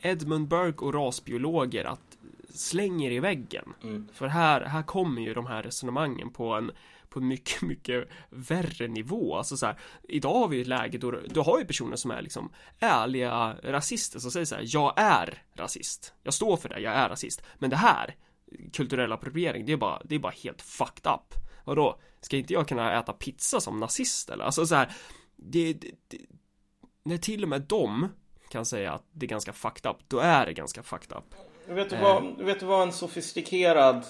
[0.00, 2.16] Edmund Burke och rasbiologer att
[2.54, 3.72] slänger i väggen.
[3.82, 4.08] Mm.
[4.12, 6.70] För här, här kommer ju de här resonemangen på en
[7.16, 9.36] på mycket, mycket värre nivå.
[9.36, 12.22] Alltså så här, idag har vi ett läge då du har ju personer som är
[12.22, 16.14] liksom ärliga rasister som säger så här, jag är rasist.
[16.22, 17.42] Jag står för det, jag är rasist.
[17.58, 18.14] Men det här,
[18.72, 21.34] kulturell appropriering, det är bara, det är bara helt fucked up.
[21.64, 24.44] Vadå, ska inte jag kunna äta pizza som nazist eller?
[24.44, 24.92] Alltså så här,
[25.36, 26.18] det, det, det
[27.02, 28.08] när till och med de
[28.50, 31.34] kan säga att det är ganska fucked up, då är det ganska fucked up.
[31.68, 32.02] Vet du, Eh.
[32.02, 34.04] vad, vet du vad en sofistikerad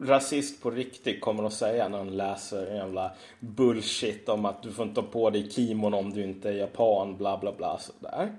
[0.00, 4.72] rasist på riktigt kommer att säga när han läser en jävla bullshit om att du
[4.72, 8.32] får inte ha på dig kimon om du inte är japan, bla bla bla sådär.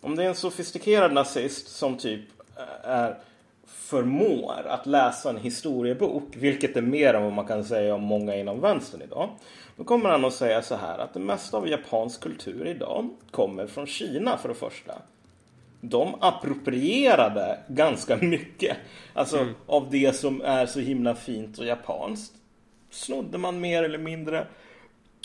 [0.00, 2.20] Om det är en sofistikerad nazist som typ
[2.56, 3.18] eh, är
[3.66, 8.36] förmår att läsa en historiebok, vilket är mer än vad man kan säga om många
[8.36, 9.28] inom vänstern idag.
[9.76, 13.66] Då kommer han att säga så här att det mesta av japansk kultur idag kommer
[13.66, 14.94] från Kina för det första
[15.90, 18.76] de approprierade ganska mycket.
[19.12, 22.32] Alltså av det som är så himla fint och japanskt.
[22.90, 24.46] Snodde man mer eller mindre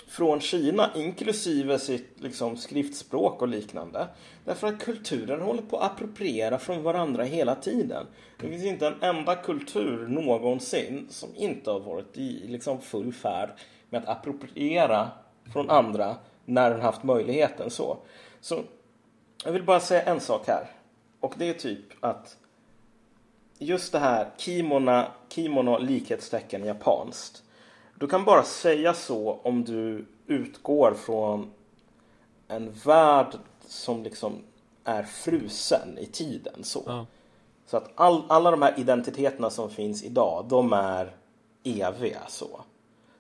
[0.08, 4.08] från Kina, inklusive sitt liksom, skriftspråk och liknande.
[4.46, 8.06] Därför att kulturen håller på att appropriera från varandra hela tiden.
[8.40, 13.50] Det finns inte en enda kultur någonsin som inte har varit i liksom, full färd
[13.90, 15.10] med att appropriera
[15.54, 17.70] från andra när den haft möjligheten.
[17.70, 17.98] Så,
[18.42, 18.64] så
[19.44, 20.72] jag vill bara säga en sak här.
[21.20, 22.38] Och det är typ att
[23.58, 27.44] just det här kimona, kimono likhetstecken japanskt.
[27.96, 31.52] Du kan bara säga så om du utgår från
[32.48, 33.36] en värld
[33.68, 34.34] som liksom
[34.84, 36.64] är frusen i tiden.
[36.64, 37.06] Så, Ja.
[37.66, 41.16] så att all, alla de här identiteterna som finns idag, de är
[41.64, 42.22] eviga.
[42.28, 42.62] Så,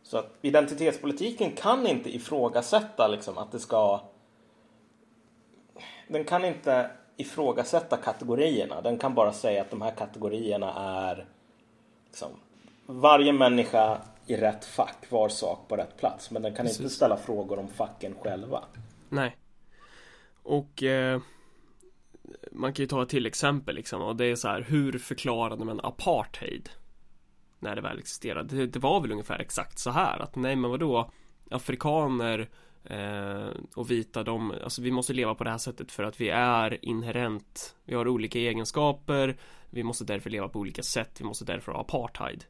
[0.03, 3.99] så att identitetspolitiken kan inte ifrågasätta liksom, att det ska
[6.09, 8.81] den kan inte ifrågasätta kategorierna.
[8.81, 11.25] Den kan bara säga att de här kategorierna är
[12.05, 12.31] liksom,
[12.85, 16.31] varje människa i rätt fack, var sak på rätt plats.
[16.31, 16.95] Men den kan inte Precis.
[16.95, 18.63] ställa frågor om facken själva.
[19.09, 19.37] Nej.
[20.43, 21.21] Och eh,
[22.51, 25.65] man kan ju ta ett till exempel liksom och det är så här hur förklarade
[25.65, 26.69] man apartheid?
[27.59, 28.55] När det väl existerade.
[28.55, 31.11] Det, det var väl ungefär exakt så här att nej men vadå
[31.51, 32.49] afrikaner
[32.83, 36.29] eh, och vita de, alltså vi måste leva på det här sättet för att vi
[36.29, 39.37] är inherent, vi har olika egenskaper,
[39.69, 42.45] vi måste därför leva på olika sätt, vi måste därför ha apartheid.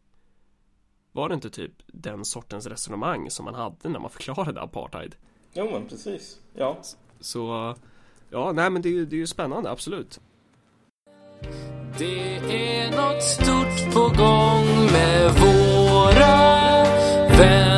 [1.11, 5.15] Var det inte typ den sortens resonemang som man hade när man förklarade apartheid?
[5.53, 6.39] Jo men precis.
[6.53, 6.77] Ja.
[7.19, 7.75] Så
[8.31, 10.19] Ja, nej men det är ju, det är ju spännande, absolut
[11.97, 16.83] Det är något stort på gång med våra
[17.37, 17.68] vänner.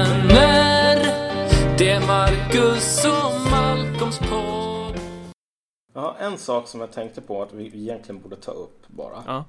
[6.01, 9.23] Har en sak som jag tänkte på att vi egentligen borde ta upp bara.
[9.27, 9.45] Ja,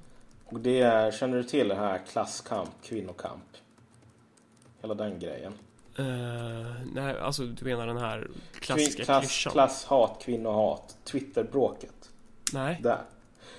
[0.47, 3.43] Och det är, känner du till det här klasskamp, kvinnokamp?
[4.83, 5.53] Hela den grejen.
[5.99, 6.05] Eh,
[6.95, 8.29] nej alltså du menar den här
[8.61, 9.53] klassiska klass, klyschan?
[9.53, 12.11] klasshat, kvinnohat, Twitterbråket.
[12.53, 12.99] Nej, Där.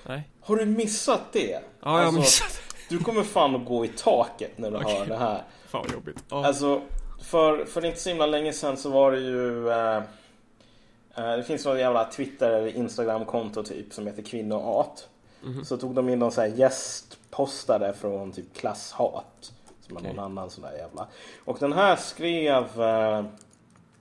[0.06, 1.50] nej Har du missat det?
[1.50, 4.98] Ja, jag har Alltså, missat Du kommer fan att gå i taket när du Okej.
[4.98, 5.42] hör det här.
[5.66, 6.46] Fan vad jobbigt ja.
[6.46, 6.82] Alltså,
[7.22, 9.70] för, för inte så himla länge sedan så var det ju...
[9.70, 10.02] Eh,
[11.22, 15.08] det finns något jävla Twitter eller Instagram-konto typ som heter Kvinnohat.
[15.42, 15.64] Mhm.
[15.64, 19.52] Så tog de in någon sån här gästpostare från typ klasshat.
[19.86, 21.06] Som är någon annan sån där jävla.
[21.44, 22.64] Och den här skrev...
[22.82, 23.24] Eh,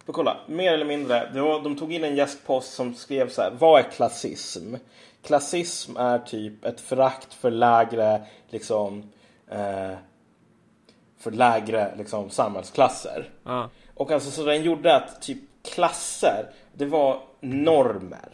[0.05, 1.29] för kolla, mer eller mindre.
[1.33, 3.51] Var, de tog in en gästpost som skrev så här.
[3.59, 4.75] Vad är klassism?
[5.21, 9.11] Klassism är typ ett förakt för lägre liksom...
[9.47, 9.93] Eh,
[11.17, 13.29] för lägre liksom, samhällsklasser.
[13.43, 13.69] ja.
[13.95, 18.29] Och alltså så den gjorde att typ klasser, det var normer.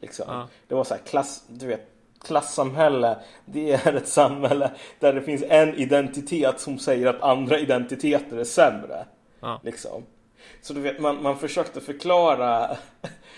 [0.00, 0.24] Liksom.
[0.28, 0.48] Ja.
[0.68, 1.88] Det var så här klass, du vet,
[2.24, 8.36] klassamhälle, det är ett samhälle där det finns en identitet som säger att andra identiteter
[8.36, 9.04] är sämre.
[9.40, 9.60] Ja.
[9.64, 10.02] Liksom.
[10.62, 12.76] Så du vet, man, man försökte förklara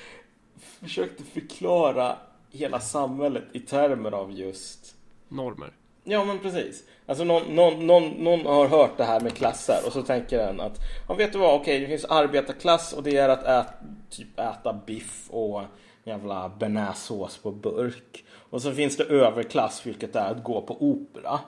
[0.80, 2.16] försökte förklara
[2.50, 4.94] hela samhället i termer av just
[5.28, 5.72] Normer
[6.04, 6.84] Ja men precis.
[7.06, 10.60] Alltså någon, någon, någon, någon har hört det här med klasser och så tänker den
[10.60, 13.66] att ja, vet du vad, okej det finns arbetarklass och det är att äta,
[14.10, 15.62] typ äta biff och
[16.04, 18.24] jävla bearnaisesås på burk.
[18.50, 21.40] Och så finns det överklass vilket är att gå på opera.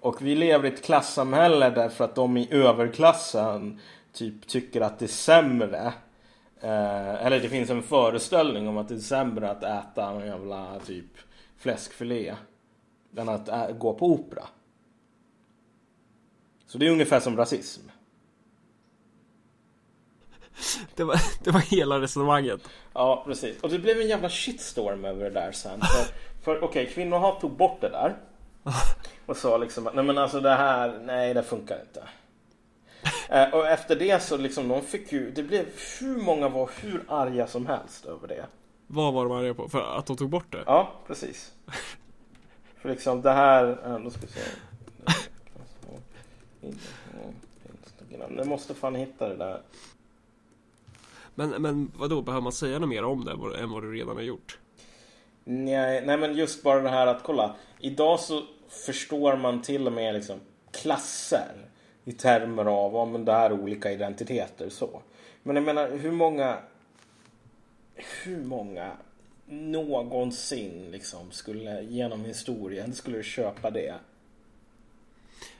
[0.00, 3.80] Och vi lever i ett klassamhälle därför att de i överklassen
[4.12, 5.92] typ tycker att det är sämre
[6.60, 10.78] eh, eller det finns en föreställning om att det är sämre att äta en jävla
[10.86, 11.18] typ
[11.58, 12.34] fläskfilé
[13.16, 14.44] än att ä- gå på opera.
[16.66, 17.82] Så det är ungefär som rasism.
[20.94, 22.60] Det var, det var hela resonemanget.
[22.94, 23.60] Ja, precis.
[23.60, 25.80] Och det blev en jävla shitstorm över det där sen.
[25.80, 28.16] För, för okej, kvinnohat tog bort det där.
[29.26, 32.08] Och sa liksom att nej men alltså det här, nej det funkar inte.
[33.28, 35.66] Eh, och efter det så liksom de fick ju, det blev
[36.00, 38.46] hur många var hur arga som helst över det.
[38.86, 39.68] Vad var de arga på?
[39.68, 40.62] För att de tog bort det?
[40.66, 41.52] Ja, precis.
[42.80, 44.40] För liksom det här, ja, då ska vi se.
[47.84, 48.36] Instagram.
[48.36, 49.60] Jag måste fan hitta det där.
[51.34, 54.22] Men, men vadå, behöver man säga något mer om det än vad- du redan har
[54.22, 54.58] gjort?
[55.44, 57.54] Nej, nej men just bara det här att kolla.
[57.78, 60.40] Idag så förstår man till och med liksom
[60.72, 61.52] klasser
[62.04, 65.02] i termer av om det här är olika identiteter så.
[65.42, 66.58] Men jag menar hur många
[68.24, 68.92] hur många
[69.48, 73.94] någonsin liksom skulle genom historien skulle köpa det?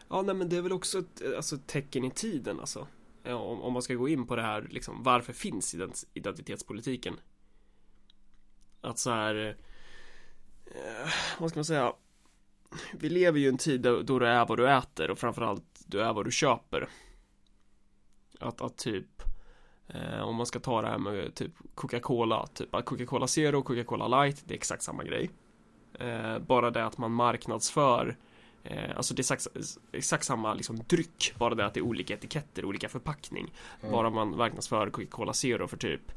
[0.09, 2.87] Ja, nej men det är väl också ett, alltså, tecken i tiden alltså.
[3.25, 5.77] Om, om man ska gå in på det här, liksom, varför finns
[6.15, 7.15] identitetspolitiken?
[8.81, 9.57] Att så här,
[10.67, 11.93] eh, vad ska man säga?
[12.93, 15.65] Vi lever ju i en tid då, då du är vad du äter och framförallt
[15.87, 16.89] du är vad du köper.
[18.41, 19.23] Att, att typ,
[19.89, 23.65] eh, om man ska ta det här med typ Coca-Cola, typ att Coca-Cola Zero och
[23.65, 25.31] Coca-Cola Light, det är exakt samma grej.
[26.01, 28.17] Eh, bara det att man marknadsför
[28.65, 29.47] Eh, alltså det är exakt,
[29.93, 33.53] exakt samma liksom dryck, bara det att det är olika etiketter, olika förpackning.
[33.91, 36.13] Bara man marknadsför Coca-Cola Zero för typ,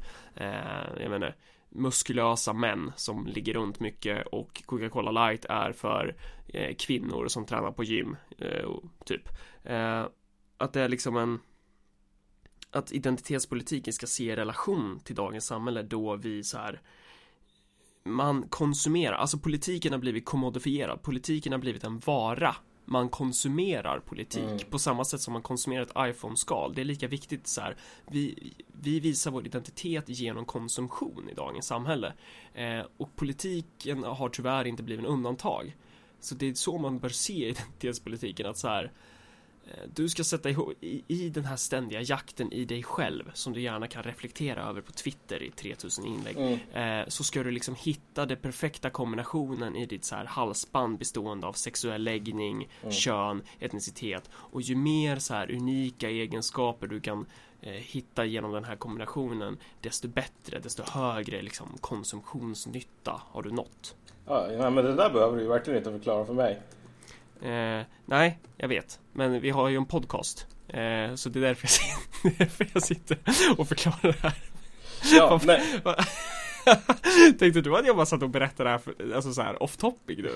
[1.00, 1.34] jag menar,
[1.74, 6.16] muskulösa män som ligger runt mycket och Coca-Cola Light är för
[6.48, 8.70] eh, kvinnor som tränar på gym, eh,
[9.04, 9.28] typ.
[9.64, 10.04] Eh,
[10.56, 11.40] att det är liksom en
[12.72, 16.80] att identitetspolitiken ska se i relation till dagens samhälle då vi så här
[18.04, 24.70] man konsumerar, alltså politiken har blivit kommodifierad, politiken har blivit en vara man konsumerar politik
[24.70, 26.74] på samma sätt som man konsumerar ett iPhone-skal.
[26.74, 27.76] Det är lika viktigt så här.
[28.10, 32.12] Vi, vi visar vår identitet genom konsumtion i dagens samhälle.
[32.54, 35.76] Eh, och politiken har tyvärr inte blivit en undantag.
[36.20, 38.92] Så det är så man bör se identitetspolitiken, att så här
[39.94, 43.60] du ska sätta ihop i, i den här ständiga jakten i dig själv som du
[43.60, 48.26] gärna kan reflektera över på Twitter i 3000 inlägg eh, så ska du liksom hitta
[48.26, 54.62] den perfekta kombinationen i ditt så här halsband bestående av sexuell läggning, kön, etnicitet och
[54.62, 57.26] ju mer så här unika egenskaper du kan
[57.60, 63.96] eh, hitta genom den här kombinationen desto bättre, desto högre liksom konsumtionsnytta har du nått.
[64.26, 66.62] Ja, men det där behöver du ju verkligen inte förklara för mig.
[67.42, 69.00] Eh, nej, jag vet.
[69.12, 70.46] Men vi har ju en podcast.
[70.68, 73.18] Eh, så det är därför jag, sitter, därför jag sitter
[73.56, 74.34] och förklarar det här.
[75.12, 75.62] Ja, nej,
[77.38, 79.76] Tänkte du att jag bara satt och berättade det här, för, alltså så här off
[79.76, 80.30] topic nu?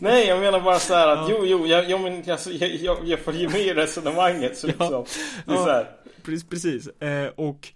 [0.00, 2.98] nej, jag menar bara så här att jo, jo, jag, jag, men, alltså, jag, jag,
[3.04, 5.04] jag får ge med i resonemanget så liksom.
[5.46, 5.64] Det är Ja.
[5.64, 5.90] så här.
[6.22, 6.86] Precis, precis.
[6.88, 7.68] Eh, och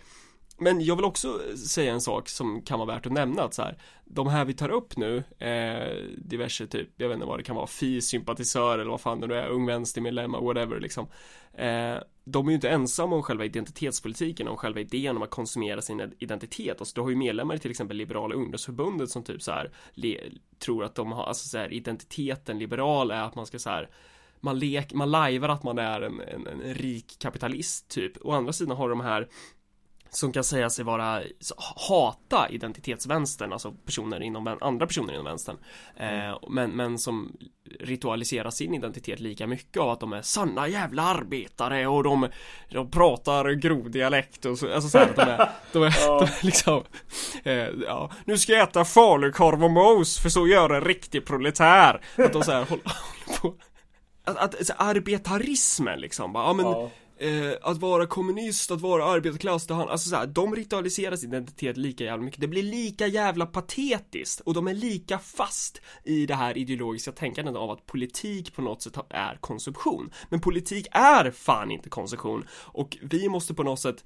[0.63, 3.63] men jag vill också säga en sak som kan vara värt att nämna att så
[3.63, 7.43] här, de här vi tar upp nu, eh, diverse typ, jag vet inte vad det
[7.43, 11.07] kan vara, FI-sympatisör eller vad fan det nu är, ung vänstermedlemmar, whatever liksom.
[11.55, 15.83] Eh, de är ju inte ensamma om själva identitetspolitiken, om själva idén om att konsumera
[15.83, 16.81] sin identitet.
[16.81, 20.21] Alltså du har ju medlemmar i till exempel Liberala ungdomsförbundet som typ så här le,
[20.59, 23.91] tror att de har, alltså så här identiteten liberal är att man ska så här
[24.41, 28.13] man, lek, man lajvar att man är en, en, en rik kapitalist typ.
[28.21, 29.29] Å andra sidan har de här
[30.15, 31.23] som kan säga sig vara
[31.89, 35.57] hata identitetsvänstern, alltså personer inom andra personer inom vänstern.
[35.97, 37.37] Eh, men, men som
[37.81, 42.29] ritualiserar sin identitet lika mycket av att de är sanna jävla arbetare och de,
[42.71, 46.45] de pratar grov dialekt och så, alltså så här, de är, de är, de är
[46.45, 46.83] liksom
[47.45, 52.01] eh, ja, nu ska jag äta falukorv och mos för så gör en riktig proletär.
[52.17, 53.55] Att de så här håller, håller på
[54.25, 56.91] att, att alltså, arbetarismen liksom, bara, ja men Ja
[57.23, 61.35] eh, att vara kommunist, att vara arbetarklass, det han, alltså så här, de ritualiserar sin
[61.35, 62.41] identitet lika jävla mycket.
[62.41, 67.57] Det blir lika jävla patetiskt och de är lika fast i det här ideologiska tänkandet
[67.57, 70.11] av att politik på något sätt är konsumtion.
[70.29, 74.05] Men politik är fan inte konsumtion och vi måste på något sätt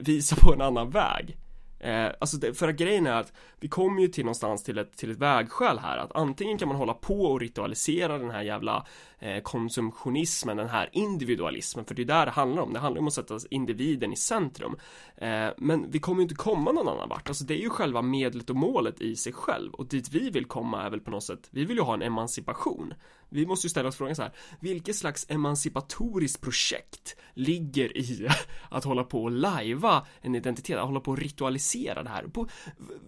[0.00, 1.36] visa på en annan väg.
[1.80, 3.32] Eh, alltså det, för att grejen är att
[3.62, 6.76] vi kommer ju till någonstans till ett, till ett vägskäl här att antingen kan man
[6.76, 8.86] hålla på och ritualisera den här jävla
[9.18, 12.72] eh, konsumtionismen, den här individualismen, för det är där det handlar om.
[12.72, 14.76] Det handlar om att sätta individen i centrum.
[15.16, 17.28] Eh, men vi kommer ju inte komma någon annan vart.
[17.28, 20.44] Alltså det är ju själva medlet och målet i sig själv och dit vi vill
[20.44, 22.94] komma är väl på något sätt, vi vill ju ha en emancipation.
[23.32, 28.28] Vi måste ju ställa oss frågan så här, vilket slags emancipatoriskt projekt ligger i
[28.70, 32.22] att hålla på och lajva en identitet, att hålla på och ritualisera det här?
[32.22, 32.48] På,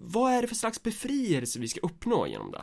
[0.00, 2.62] vad är det för slags befrielse vi ska uppnå genom det?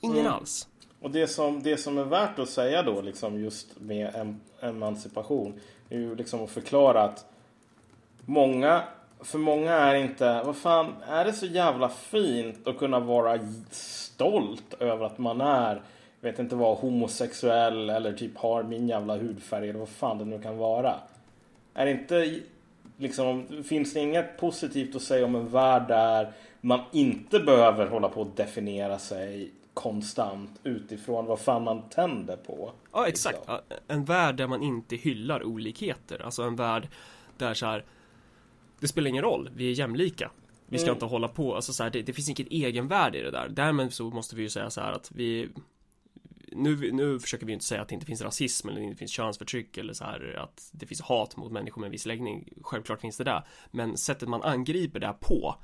[0.00, 0.32] Ingen mm.
[0.32, 0.68] alls.
[1.00, 5.60] Och det som, det som är värt att säga då liksom just med em emancipation
[5.88, 7.26] är ju liksom att förklara att
[8.24, 8.82] många,
[9.20, 13.38] för många är inte, vad fan, är det så jävla fint att kunna vara
[13.70, 15.82] stolt över att man är,
[16.20, 20.42] vet inte vad, homosexuell eller typ har min jävla hudfärg eller vad fan det nu
[20.42, 20.94] kan vara.
[21.74, 22.40] Är det inte
[22.96, 26.32] liksom, finns det inget positivt att säga om en värld där
[26.68, 32.72] man inte behöver hålla på att definiera sig konstant utifrån vad fan man tänder på.
[32.92, 33.38] Ja, exakt.
[33.38, 33.58] Liksom.
[33.88, 36.22] En värld där man inte hyllar olikheter.
[36.24, 36.88] Alltså en värld
[37.36, 37.84] där så här,
[38.80, 40.30] det spelar ingen roll, vi är jämlika.
[40.66, 40.96] Vi ska mm.
[40.96, 43.48] inte hålla på, alltså så här, det, det, finns inget egenvärde i det där.
[43.48, 45.48] Därmed så måste vi ju säga så här att vi
[46.52, 49.78] nu, nu försöker vi inte säga att det inte finns rasism eller inte finns könsförtryck
[49.78, 52.52] eller så här att det finns hat mot människor med en viss läggning.
[52.62, 53.42] Självklart finns det det.
[53.70, 55.56] Men sättet man angriper det på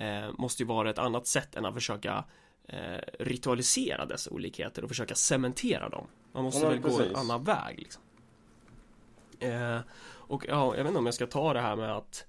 [0.00, 2.24] eh, måste ju vara ett annat sätt än att försöka
[2.68, 6.06] eh, ritualisera dessa olikheter och försöka cementera dem.
[6.32, 6.98] Man måste ja, väl precis.
[6.98, 8.02] gå en annan väg liksom.
[9.40, 12.26] Eh, och ja, jag vet inte om jag ska ta det här med att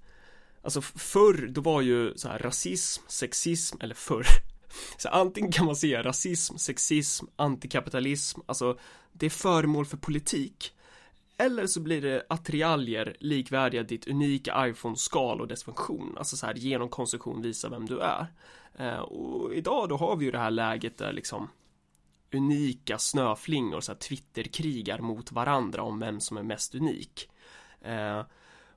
[0.63, 4.25] Alltså förr, då var ju så här rasism, sexism, eller förr
[4.97, 8.79] Så antingen kan man se rasism, sexism, antikapitalism, alltså
[9.11, 10.73] det är föremål för politik
[11.41, 16.53] eller så blir det attiraljer likvärdiga ditt unika iPhone-skal och dess funktion, alltså så här
[16.53, 18.25] genom konstruktion visa vem du är.
[18.75, 21.49] Eh, och idag då har vi ju det här läget där liksom
[22.33, 27.29] unika snöflingor så här Twitterkrigar mot varandra om vem som är mest unik.
[27.81, 28.21] Eh,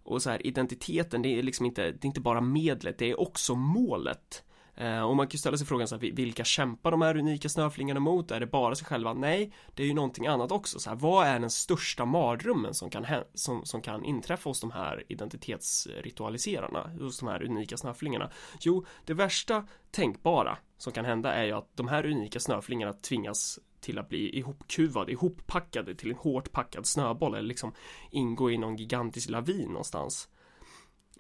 [0.03, 3.21] och så här identiteten, det är liksom inte, det är inte bara medlet, det är
[3.21, 4.45] också målet.
[4.77, 7.49] Eh, och man kan ju ställa sig frågan så här, vilka kämpar de här unika
[7.49, 8.31] snöflingarna mot?
[8.31, 9.15] Är det bara sig själva?
[9.15, 10.79] Nej, det är ju någonting annat också.
[10.79, 14.71] Så här, vad är den största mardrömmen som kan, som, som kan inträffa hos de
[14.71, 16.91] här identitetsritualiserarna?
[17.01, 18.31] Hos de här unika snöflingarna?
[18.61, 23.59] Jo, det värsta tänkbara som kan hända är ju att de här unika snöflingarna tvingas
[23.81, 27.73] till att bli ihopkuvade, ihoppackade till en hårt packad snöboll eller liksom
[28.11, 30.29] ingå i någon gigantisk lavin någonstans.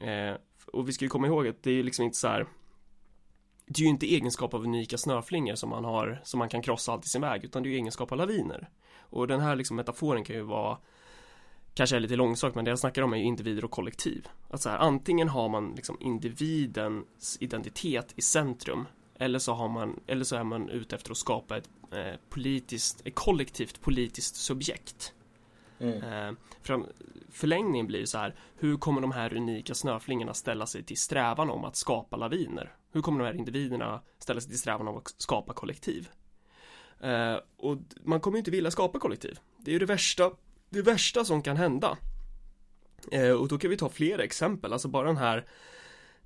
[0.01, 0.35] Eh,
[0.67, 2.47] och vi ska ju komma ihåg att det är liksom inte så här
[3.67, 6.93] det är ju inte egenskap av unika snöflingor som man har som man kan krossa
[6.93, 8.69] allt i sin väg utan det är ju egenskap av laviner.
[8.99, 10.79] Och den här liksom metaforen kan ju vara
[11.75, 14.29] kanske är lite långsökt men det jag snackar om är ju individer och kollektiv.
[14.51, 18.87] Att så här antingen har man liksom individens identitet i centrum
[19.19, 23.03] eller så har man eller så är man ute efter att skapa ett eh, politiskt
[23.07, 25.15] ett kollektivt politiskt subjekt
[25.79, 26.03] mm.
[26.03, 26.35] eh,
[27.31, 31.65] förlängningen blir så här hur kommer de här unika snöflingorna ställa sig till strävan om
[31.65, 35.53] att skapa laviner hur kommer de här individerna ställa sig till strävan om att skapa
[35.53, 36.09] kollektiv?
[37.01, 39.39] Eh, och man kommer ju inte vilja skapa kollektiv.
[39.59, 40.31] Det är ju det värsta,
[40.71, 41.99] det värsta som kan hända.
[43.13, 45.47] Eh, och då kan vi ta flera exempel, alltså bara den här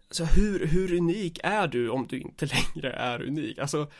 [0.08, 3.58] Alltså hur, hur unik är du om du inte längre är unik?
[3.58, 3.90] Alltså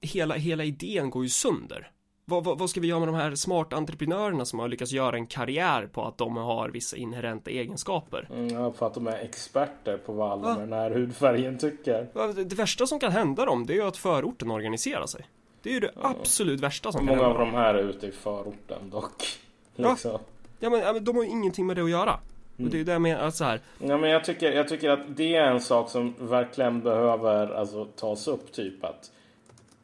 [0.00, 1.91] hela, hela idén går ju sönder
[2.24, 5.16] vad, vad, vad, ska vi göra med de här smarta entreprenörerna som har lyckats göra
[5.16, 8.28] en karriär på att de har vissa inherenta egenskaper?
[8.32, 12.06] Mm, ja, för att de är experter på vad alla med den här hudfärgen tycker.
[12.34, 15.26] Det, det värsta som kan hända dem, det är ju att förorten organiserar sig.
[15.62, 16.14] Det är ju det ja.
[16.20, 17.38] absolut värsta som Många kan hända.
[17.38, 19.22] Många av de här är ute i förorten dock.
[19.76, 20.10] Liksom.
[20.10, 20.20] Ja.
[20.60, 22.18] ja, men, ja, men de har ju ingenting med det att göra.
[22.56, 22.66] Mm.
[22.66, 23.60] Och det är ju det jag menar, så här.
[23.78, 27.84] Ja, men jag tycker, jag tycker att det är en sak som verkligen behöver alltså,
[27.84, 28.52] tas upp.
[28.52, 29.10] Typ att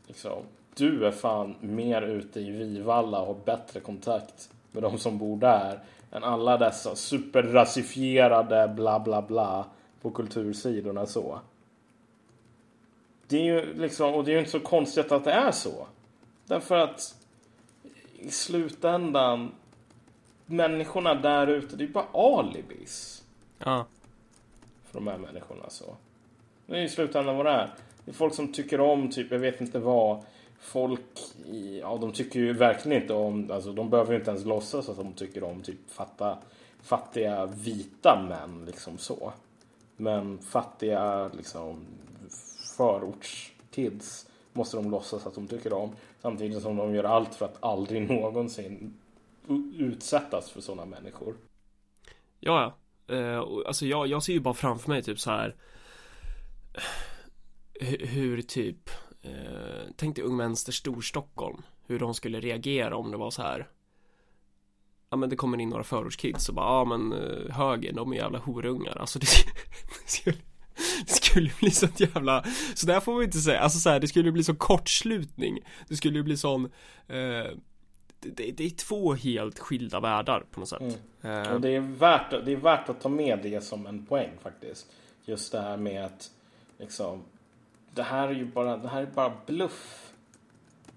[0.07, 0.43] liksom,
[0.78, 5.36] du är fan mer ute i Vivalla och har bättre kontakt med de som bor
[5.36, 5.80] där
[6.12, 9.64] än alla dessa superrasifierade bla bla bla
[10.02, 11.40] på kultursidorna så.
[13.26, 15.86] Det är ju liksom, och det är ju inte så konstigt att det är så.
[16.46, 17.14] Därför att
[18.18, 19.52] i slutändan
[20.46, 23.24] människorna där ute, det är bara alibis.
[23.58, 23.86] Ja.
[24.84, 25.96] För de här människorna så.
[26.66, 27.70] Det är i slutändan vad det är.
[28.04, 30.24] Det är folk som tycker om typ, jag vet inte vad
[30.59, 31.00] folk,
[31.82, 34.96] ja de tycker ju verkligen inte om, alltså de behöver ju inte ens låtsas att
[34.96, 36.38] de tycker om typ fatta,
[36.82, 39.32] fattiga vita män liksom så.
[39.96, 41.86] Men fattiga liksom
[42.76, 45.92] förortskids måste de låtsas att de tycker om.
[46.22, 48.94] Samtidigt som de gör allt för att aldrig någonsin
[49.78, 51.34] utsättas för sådana människor.
[52.40, 52.74] Ja,
[53.06, 53.14] ja.
[53.14, 55.56] Eh, alltså jag, jag ser ju bara framför mig typ så här
[57.80, 58.90] hur, hur typ
[59.28, 63.68] eh, Tänk dig Ung Vänster Storstockholm Hur de skulle reagera om det var så här.
[65.10, 68.16] Ja men det kommer in några förortskids och bara ja men eh, höger de är
[68.16, 68.96] jävla horungar.
[68.96, 69.26] Alltså det,
[70.04, 70.36] det skulle
[71.06, 73.60] det skulle bli sånt jävla Så där får man inte säga.
[73.60, 75.58] Alltså så här, det skulle bli så kortslutning.
[75.88, 76.64] Det skulle bli sån
[77.08, 77.52] eh,
[78.20, 80.98] det, det, det är två helt skilda världar på något sätt.
[81.22, 81.42] Mm.
[81.42, 84.30] eh, Och det är, värt, det är värt att ta med det som en poäng
[84.42, 84.86] faktiskt.
[85.24, 86.30] Just det här med att
[86.78, 87.22] liksom,
[87.99, 90.12] det här är ju bara, det här är bara bluff.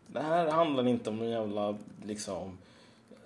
[0.07, 2.57] Det här handlar inte om någon jävla liksom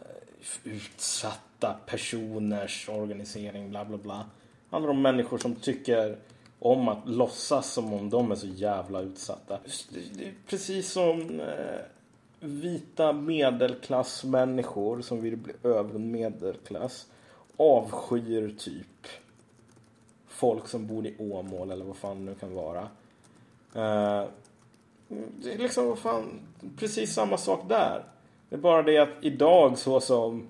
[0.01, 4.15] eh, utsatta personers organisering, bla bla bla.
[4.69, 6.17] Det handlar om människor som tycker
[6.59, 9.59] om att låtsas som om de är så jävla utsatta.
[9.89, 11.80] Det- är precis som eh,
[12.39, 17.07] vita medelklassmänniskor som vill bli över medelklass
[17.57, 19.07] avskyr typ
[20.28, 22.88] folk som bor i Åmål eller vad fan det nu kan vara.
[23.76, 24.23] Eh,
[25.41, 26.39] det är liksom vad fan,
[26.78, 28.03] precis samma sak där.
[28.49, 30.47] Det är bara det att idag så som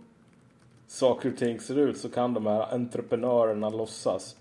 [0.88, 4.36] saker och ting ser ut så kan de här entreprenörerna låtsas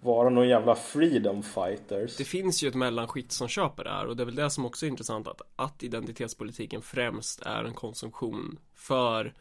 [0.00, 2.16] vara någon jävla freedom fighters.
[2.16, 4.66] Det finns ju ett mellanskikt som köper det här och det är väl det som
[4.66, 9.34] också är intressant att, att identitetspolitiken främst är en konsumtion för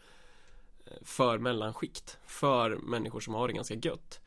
[1.01, 4.19] för mellanskikt för människor som har det ganska gött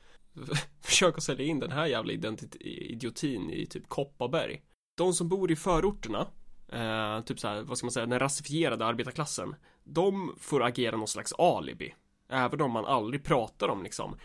[0.81, 2.13] Försöka sälja in den här jävla
[2.61, 4.63] idiotin i typ Kopparberg.
[4.95, 6.27] De som bor i förorterna
[6.69, 11.09] eh, Typ så här, vad ska man säga, den rasifierade arbetarklassen De får agera någon
[11.09, 11.95] slags alibi.
[12.29, 14.17] Även om man aldrig pratar om liksom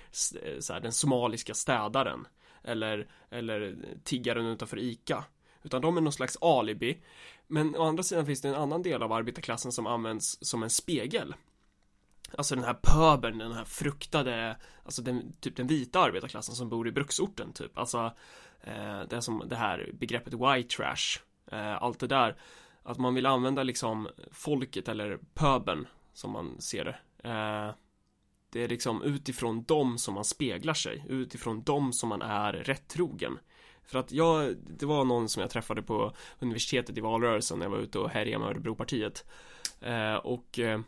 [0.43, 2.28] eh, så här, den somaliska städaren
[2.63, 5.24] eller, eller tiggaren utanför ICA.
[5.63, 6.97] Utan de är någon slags alibi.
[7.47, 10.70] Men å andra sidan finns det en annan del av arbetarklassen som används som en
[10.70, 11.36] spegel.
[12.38, 16.88] Alltså den här pöbeln, den här fruktade Alltså den, typ den vita arbetarklassen som bor
[16.88, 17.77] i bruksorten typ.
[17.77, 18.11] Alltså
[18.61, 21.19] eh, Det som det här begreppet white trash
[21.51, 22.36] eh, Allt det där.
[22.83, 27.29] Att man vill använda liksom folket eller pöbeln Som man ser det.
[27.29, 27.73] Eh,
[28.49, 33.39] Det är liksom utifrån dem som man speglar sig Utifrån dem som man är rättrogen.
[33.83, 37.71] För att jag, det var någon som jag träffade på universitetet i valrörelsen när jag
[37.71, 39.25] var ute och härjade med Örebropartiet.
[39.81, 40.79] Eh, Och eh,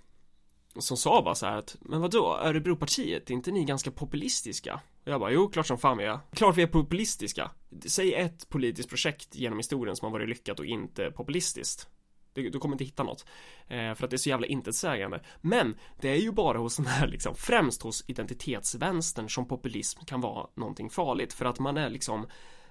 [0.82, 4.80] som sa bara så här att Men vadå, Örebropartiet, är inte ni ganska populistiska?
[5.06, 6.20] Och jag bara, jo klart som fan vi är.
[6.32, 7.52] Klart vi är populistiska.
[7.86, 11.88] Säg ett politiskt projekt genom historien som har varit lyckat och inte populistiskt.
[12.34, 13.26] Du, du kommer inte hitta något
[13.68, 15.22] eh, För att det är så jävla intetsägande.
[15.42, 20.22] Men det är ju bara hos den här liksom Främst hos identitetsvänstern som populism kan
[20.22, 22.28] vara någonting farligt För att man är liksom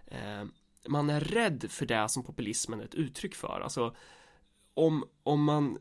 [0.07, 0.45] eh,
[0.89, 3.61] Man är rädd för det som populismen är ett uttryck för.
[3.61, 3.95] Alltså
[4.75, 5.79] Om, om man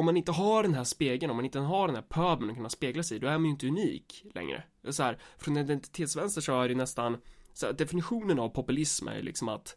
[0.00, 2.56] om man inte har den här spegeln, om man inte har den här pöbeln att
[2.56, 4.62] kunna spegla sig i, då är man ju inte unik längre.
[4.90, 7.16] Så här, från identitetsvänster så är det nästan,
[7.52, 9.76] så här, definitionen av populism är ju liksom att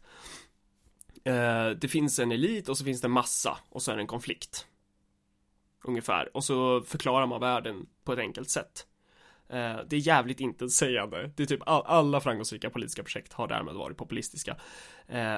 [1.24, 4.02] eh, det finns en elit och så finns det en massa och så är det
[4.02, 4.66] en konflikt.
[5.84, 8.86] Ungefär, och så förklarar man världen på ett enkelt sätt.
[9.48, 11.30] Eh, det är jävligt intetsägande.
[11.36, 14.56] Det är typ all, alla framgångsrika politiska projekt har därmed varit populistiska.
[15.08, 15.36] Eh,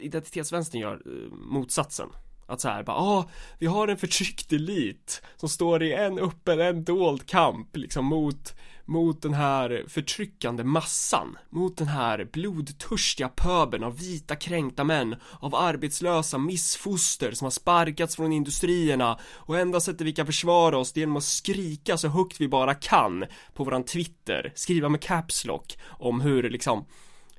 [0.00, 2.08] identitetsvänstern gör eh, motsatsen.
[2.48, 3.28] Att så här bara, ah,
[3.58, 8.54] vi har en förtryckt elit som står i en öppen, en dold kamp liksom mot,
[8.84, 11.38] mot den här förtryckande massan.
[11.50, 18.16] Mot den här blodtörstiga pöbeln av vita kränkta män, av arbetslösa missfoster som har sparkats
[18.16, 22.08] från industrierna och enda sättet vi kan försvara oss det är genom att skrika så
[22.08, 23.24] högt vi bara kan
[23.54, 26.84] på våran Twitter, skriva med caps lock om hur liksom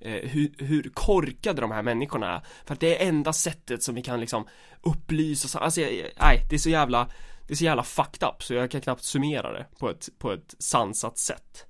[0.01, 2.41] hur, hur korkade de här människorna är.
[2.65, 4.47] För att det är enda sättet som vi kan liksom
[4.81, 7.09] upplysa, så- alltså nej, det är så jävla,
[7.47, 10.31] det är så jävla fucked up så jag kan knappt summera det på ett, på
[10.31, 11.65] ett sansat sätt.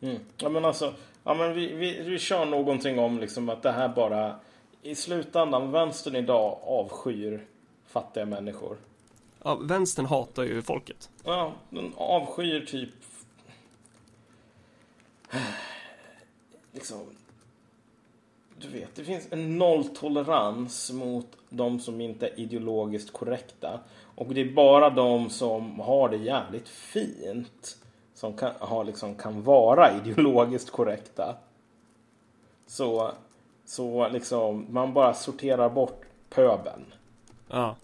[0.00, 0.18] Mm.
[0.36, 0.94] Ja men alltså,
[1.24, 4.40] ja, men vi, vi, vi kör någonting om liksom att det här bara
[4.82, 7.46] i slutändan, vänstern idag avskyr
[7.86, 8.76] fattiga människor.
[9.44, 11.10] Ja, vänstern hatar ju folket.
[11.24, 12.90] Ja, den avskyr typ
[16.76, 16.98] liksom
[18.58, 23.80] du vet, det finns en nolltolerans mot de som inte är ideologiskt korrekta.
[24.14, 27.78] Och det är bara de som har det jävligt fint
[28.14, 31.36] som kan, har liksom, kan vara ideologiskt korrekta.
[32.66, 33.12] Så,
[33.64, 36.84] så liksom, man bara sorterar bort pöbeln.
[37.48, 37.76] Ja.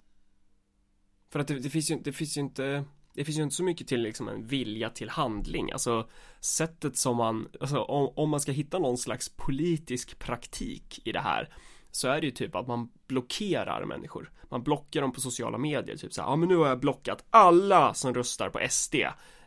[1.31, 2.85] För att det, det finns ju, det finns ju inte
[3.15, 6.09] det finns ju inte så mycket till liksom en vilja till handling, alltså
[6.41, 11.21] sättet som man, alltså om, om man ska hitta någon slags politisk praktik i det
[11.21, 11.49] här
[11.91, 14.33] så är det ju typ att man blockerar människor.
[14.51, 17.25] Man blockar dem på sociala medier, typ så här, ja men nu har jag blockat
[17.31, 18.95] alla som röstar på SD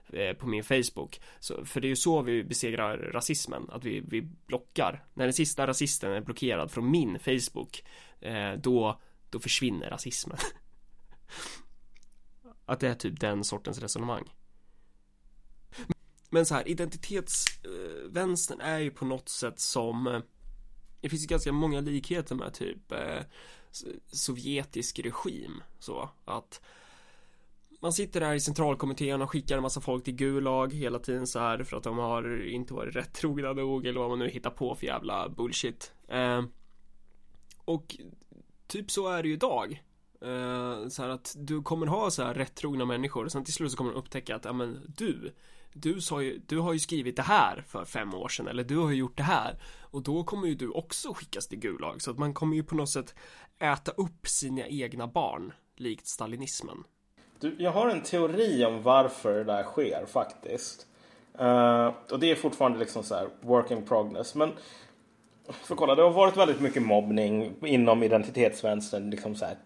[0.08, 1.22] eh, på min Facebook.
[1.40, 5.06] Så, för det är ju så vi besegrar rasismen, att vi, vi blockar.
[5.14, 7.84] När den sista rasisten är blockerad från min Facebook,
[8.22, 10.38] eh, då, då försvinner rasismen.
[12.66, 14.34] att det är typ den sortens resonemang.
[16.30, 20.20] Men så här, identitetsvänstern är ju på något sätt som eh,
[21.02, 23.22] Det finns ju ganska många likheter med typ eh,
[24.12, 26.62] Sovjetisk regim så att
[27.82, 31.40] man sitter där i centralkommittén och skickar en massa folk till Gulag hela tiden så
[31.40, 34.50] här för att de har inte varit rätt trogna nog eller vad man nu hittar
[34.50, 35.94] på för jävla bullshit.
[36.08, 36.44] Eh,
[37.66, 37.96] och
[38.68, 39.84] typ så är det ju idag.
[40.26, 43.72] Eh, så här att du kommer ha så här rättrogna människor och sen till slut
[43.72, 45.34] så kommer de upptäcka att ja men du
[45.74, 48.78] du sa ju, du har ju skrivit det här för fem år sedan eller du
[48.78, 52.12] har ju gjort det här och då kommer ju du också skickas till Gulag så
[52.12, 53.16] att man kommer ju på något sätt
[53.60, 56.84] äta upp sina egna barn likt stalinismen.
[57.40, 60.88] Du, jag har en teori om varför det där sker faktiskt.
[61.42, 64.36] Uh, och det är fortfarande liksom så här work in progress.
[64.36, 64.52] Men
[65.50, 69.58] för kolla, det har varit väldigt mycket mobbning inom identitetsvänstern, liksom så här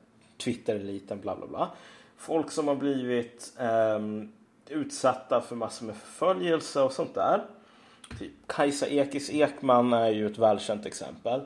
[0.43, 1.71] Twitter-eliten, bla bla bla.
[2.17, 3.99] Folk som har blivit eh,
[4.69, 7.45] utsatta för massor med förföljelse och sånt där.
[8.19, 11.41] Typ Kajsa Ekis Ekman är ju ett välkänt exempel.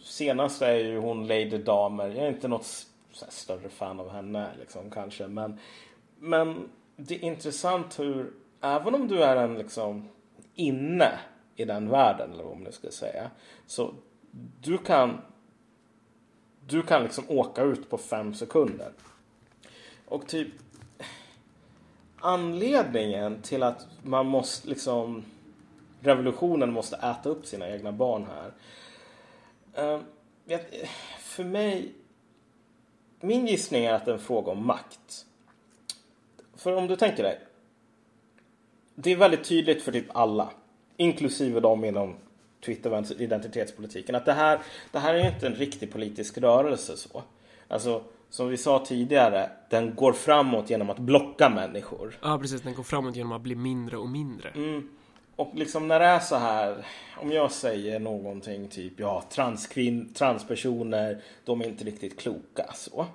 [0.00, 2.08] Senast är ju hon Lady Damer.
[2.08, 2.86] Jag är inte något
[3.28, 5.26] större fan av henne liksom kanske.
[5.26, 5.58] Men,
[6.18, 10.08] men det är intressant hur, även om du är en liksom
[10.54, 11.10] inne
[11.56, 13.30] i den världen eller vad man nu ska säga.
[13.66, 13.94] Så
[14.60, 15.20] du kan
[16.70, 18.92] du kan liksom åka ut på fem sekunder.
[20.06, 20.48] Och typ
[22.18, 25.24] anledningen till att man måste liksom
[26.00, 28.52] revolutionen måste äta upp sina egna barn här.
[29.74, 30.00] Eh,
[31.18, 31.92] för mig,
[33.20, 35.26] min gissning är att det är en fråga om makt.
[36.54, 37.40] För om du tänker dig,
[38.94, 40.50] det är väldigt tydligt för typ alla,
[40.96, 42.16] inklusive de inom
[42.64, 44.60] Twitter identitetspolitiken, att det här,
[44.92, 47.22] det här är inte en riktig politisk rörelse så.
[47.68, 52.18] Alltså, som vi sa tidigare, den går framåt genom att blocka människor.
[52.22, 52.60] Ja, precis.
[52.60, 54.48] Den går framåt genom att bli mindre och mindre.
[54.48, 54.88] Mm.
[55.36, 56.86] Och liksom när det är så här,
[57.16, 63.06] om jag säger någonting typ ja, transkvinn, transpersoner, de är inte riktigt kloka så.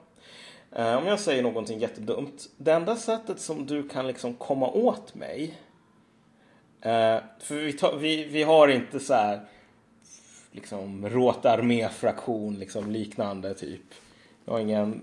[0.79, 5.15] Uh, om jag säger någonting jättedumt, det enda sättet som du kan liksom komma åt
[5.15, 5.57] mig,
[6.85, 9.41] Eh, för vi, ta, vi, vi har inte så här
[10.51, 13.81] liksom råtarméfraktion liksom liknande typ
[14.45, 15.01] jag har ingen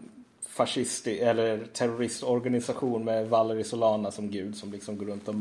[0.49, 5.35] fascist eller terroristorganisation med Valerie Solana som gud som liksom går runt och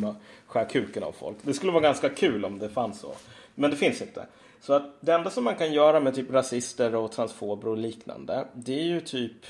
[0.47, 1.37] skär kuken av folk.
[1.41, 3.13] Det skulle vara ganska kul om det fanns så.
[3.55, 4.25] Men det finns inte.
[4.61, 8.47] Så att det enda som man kan göra med typ rasister och transfober och liknande,
[8.53, 9.45] det är ju typ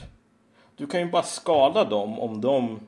[0.76, 2.80] du kan ju bara skada dem om de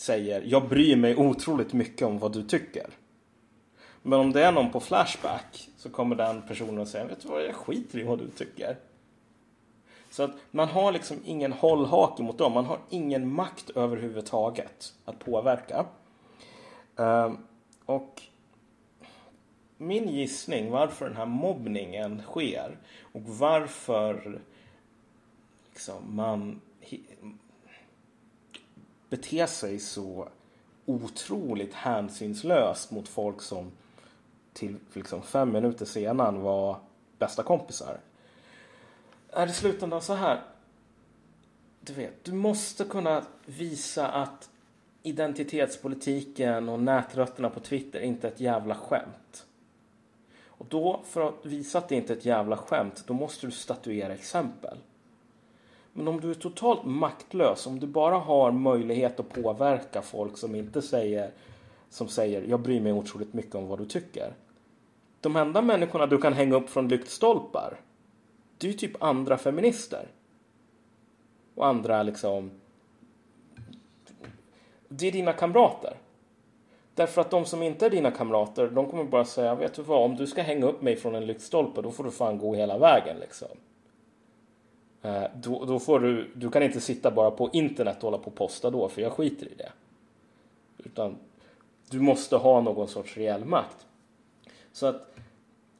[0.00, 2.86] säger jag bryr mig otroligt mycket om vad du tycker.
[4.02, 7.28] Men om det är någon på Flashback så kommer den personen att säga vet du
[7.28, 8.76] vad, jag skiter i vad du tycker.
[10.10, 12.52] Så att man har liksom ingen hållhake mot dem.
[12.52, 15.86] Man har ingen makt överhuvudtaget att påverka.
[16.96, 17.36] Ehm,
[17.86, 18.22] och
[19.76, 22.78] min gissning varför den här mobbningen sker
[23.12, 24.40] och varför
[25.72, 26.60] liksom, man
[29.10, 30.28] bete sig så
[30.86, 33.70] otroligt hänsynslöst mot folk som
[34.52, 36.76] till liksom fem minuter senare var
[37.18, 37.98] bästa kompisar
[39.32, 40.42] är i slutändan så här.
[41.80, 44.50] Du vet, du måste kunna visa att
[45.02, 49.46] identitetspolitiken och nätrötterna på Twitter inte är ett jävla skämt.
[50.44, 53.50] Och då, för att visa att det inte är ett jävla skämt, då måste du
[53.52, 54.78] statuera exempel.
[55.92, 60.54] Men om du är totalt maktlös, om du bara har möjlighet att påverka folk som
[60.54, 61.30] inte säger,
[61.90, 64.32] som säger jag bryr mig otroligt mycket om vad du tycker.
[65.20, 67.78] De enda människorna du kan hänga upp från lyktstolpar
[68.60, 70.08] det är ju typ andra feminister.
[71.54, 72.50] Och andra liksom...
[74.88, 75.96] Det är dina kamrater.
[76.94, 80.04] Därför att de som inte är dina kamrater, de kommer bara säga, vet du vad,
[80.04, 82.78] om du ska hänga upp mig från en lyktstolpe, då får du fan gå hela
[82.78, 83.48] vägen liksom.
[85.02, 88.26] Eh, då, då, får du, du kan inte sitta bara på internet och hålla på
[88.26, 89.72] och posta då, för jag skiter i det.
[90.78, 91.16] Utan
[91.90, 93.86] du måste ha någon sorts reell makt.
[94.72, 95.10] Så att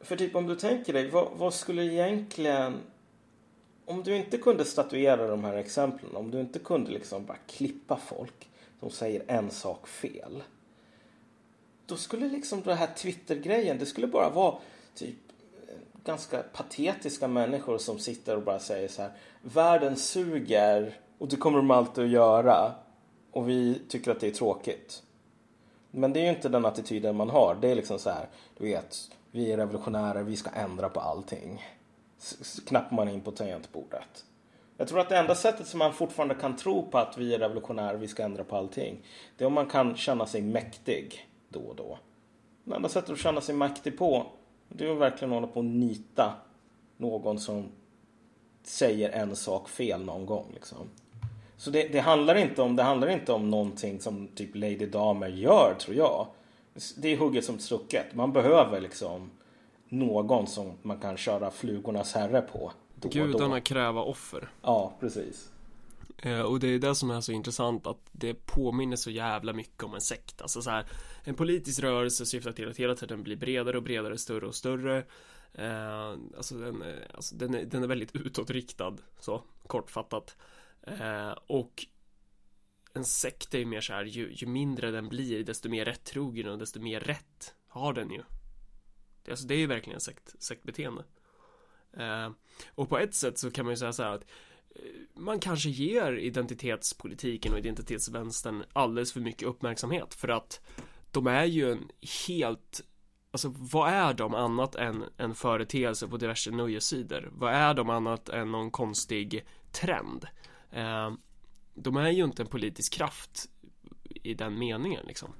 [0.00, 2.74] för typ om du tänker dig, vad, vad, skulle egentligen...
[3.84, 7.96] Om du inte kunde statuera de här exemplen, om du inte kunde liksom bara klippa
[7.96, 8.48] folk
[8.80, 10.42] som säger en sak fel.
[11.86, 14.54] Då skulle liksom den här Twitter-grejen, det skulle bara vara
[14.94, 15.16] typ
[16.04, 19.10] ganska patetiska människor som sitter och bara säger så här.
[19.42, 22.72] Världen suger och det kommer de alltid att göra.
[23.32, 25.02] Och vi tycker att det är tråkigt.
[25.90, 27.54] Men det är ju inte den attityden man har.
[27.60, 28.28] Det är liksom så här,
[28.58, 28.96] du vet,
[29.30, 31.64] vi är revolutionärer, vi ska ändra på allting.
[32.66, 34.24] Knappar man in på tangentbordet.
[34.76, 37.38] Jag tror att det enda sättet som man fortfarande kan tro på att vi är
[37.38, 39.06] revolutionärer, vi ska ändra på allting.
[39.36, 41.98] Det är om man kan känna sig mäktig då och då.
[42.64, 44.26] Det enda sättet att känna sig mäktig på,
[44.74, 46.32] det är att verkligen hålla på och nita
[46.96, 47.68] någon som
[48.62, 50.46] säger en sak fel någon gång.
[50.54, 50.78] Liksom.
[51.56, 55.28] Så det, det, handlar inte om, det handlar inte om någonting som typ Lady Damer
[55.28, 56.26] gör, tror jag.
[56.96, 58.14] Det är hugget som strucket.
[58.14, 59.30] Man behöver liksom
[59.88, 62.72] någon som man kan köra flugornas herre på.
[62.94, 63.60] Då Gudarna då.
[63.60, 64.48] kräva offer.
[64.62, 65.50] Ja, precis.
[66.22, 69.82] Eh, och det är det som är så intressant att det påminner så jävla mycket
[69.82, 70.42] om en sekt.
[70.42, 70.86] Alltså så här,
[71.24, 74.98] en politisk rörelse syftar till att hela tiden bli bredare och bredare, större och större.
[75.52, 80.36] Eh, alltså den, är- alltså den, är, den är väldigt utåtriktad, så kortfattat.
[80.82, 81.86] Eh, och
[82.92, 86.48] en sekt är ju mer så här, ju, ju mindre den blir, desto mer rättrogen
[86.48, 88.22] och desto mer rätt har den ju.
[89.30, 91.04] Alltså, det är ju verkligen en sekt, sektbeteende.
[91.92, 92.30] Eh,
[92.74, 94.24] och på ett sätt så kan man ju säga så här att
[95.14, 100.60] man kanske ger identitetspolitiken och identitetsvänstern alldeles för mycket uppmärksamhet för att
[101.10, 101.88] de är ju en
[102.28, 102.84] helt
[103.32, 107.30] Alltså vad är de annat än en företeelse på diverse nöjessidor?
[107.32, 110.26] Vad är de annat än någon konstig trend?
[110.70, 111.12] Eh,
[111.74, 113.48] de är ju inte en politisk kraft
[114.04, 115.32] i den meningen liksom.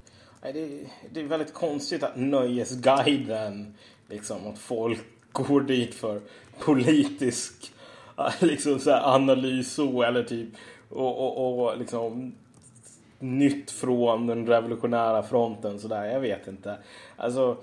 [0.43, 3.75] Nej, det, är, det är väldigt konstigt att Nöjesguiden,
[4.09, 5.01] liksom att folk
[5.33, 6.23] går dit för
[6.59, 7.73] politisk
[8.41, 10.49] liksom så här analys så, eller typ
[10.89, 12.35] och, och, och liksom
[13.19, 16.05] nytt från den revolutionära fronten sådär.
[16.05, 16.79] Jag vet inte.
[17.17, 17.57] Alltså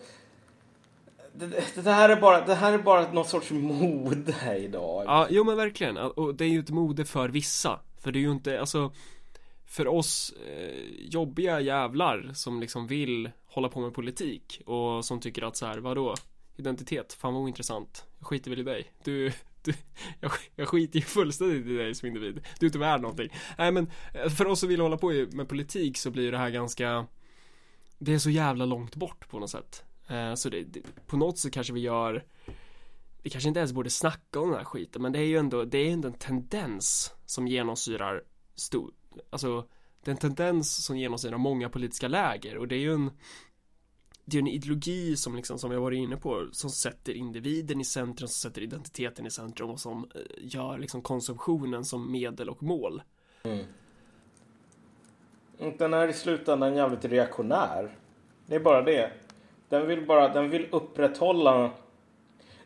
[1.34, 5.04] det, det, här är bara, det här är bara någon sorts mode idag.
[5.06, 5.98] Ja, jo men verkligen.
[5.98, 7.80] Och det är ju ett mode för vissa.
[8.00, 8.92] För det är ju inte, alltså
[9.66, 15.42] För oss eh, jobbiga jävlar som liksom vill hålla på med politik och som tycker
[15.42, 16.16] att så här, vadå?
[16.56, 18.06] Identitet, fan vad ointressant.
[18.20, 18.92] Jag skiter väl i dig.
[19.04, 19.32] Du,
[19.68, 19.74] du
[20.20, 22.46] jag, jag skiter ju fullständigt i dig som individ.
[22.60, 23.30] Du är inte värd någonting.
[23.58, 26.50] Nej men eh, för oss som vill hålla på med politik så blir det här
[26.50, 27.06] ganska
[27.98, 29.84] Det är så jävla långt bort på något sätt.
[30.08, 32.24] Eh, så det, det, på något sätt kanske vi gör
[33.28, 35.64] vi kanske inte ens borde snacka om den här skiten men det är ju ändå,
[35.64, 38.24] det är ändå en tendens som genomsyrar
[38.56, 38.92] stor,
[39.30, 39.68] alltså
[40.04, 43.12] det är en tendens som genomsyrar många politiska läger och det är ju en
[44.30, 47.86] det är en ideologi som liksom, som jag varit inne på, som sätter individen i
[47.86, 52.64] centrum, som sätter identiteten i centrum och som eh, gör liksom konsumtionen som medel och
[52.64, 53.02] mål.
[53.44, 53.66] Mm.
[55.78, 57.96] Den är i slutändan jävligt reaktionär.
[58.46, 59.12] Det är bara det.
[59.70, 61.72] Den vill bara, den vill upprätthålla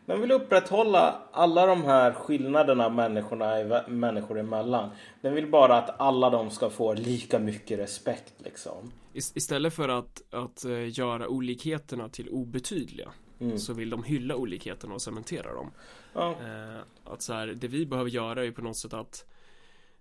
[0.06, 4.90] den vill upprätthålla alla de här skillnaderna människorna, människor emellan.
[5.22, 8.92] Den vill bara att alla de ska få lika mycket respekt liksom.
[9.14, 13.12] Ist- Istället för att, att eh, göra olikheterna till obetydliga
[13.58, 15.72] så vill de hylla olikheterna och cementera dem.
[16.14, 16.32] Ja.
[16.32, 19.26] Eh, att så här, det vi behöver göra är på något sätt att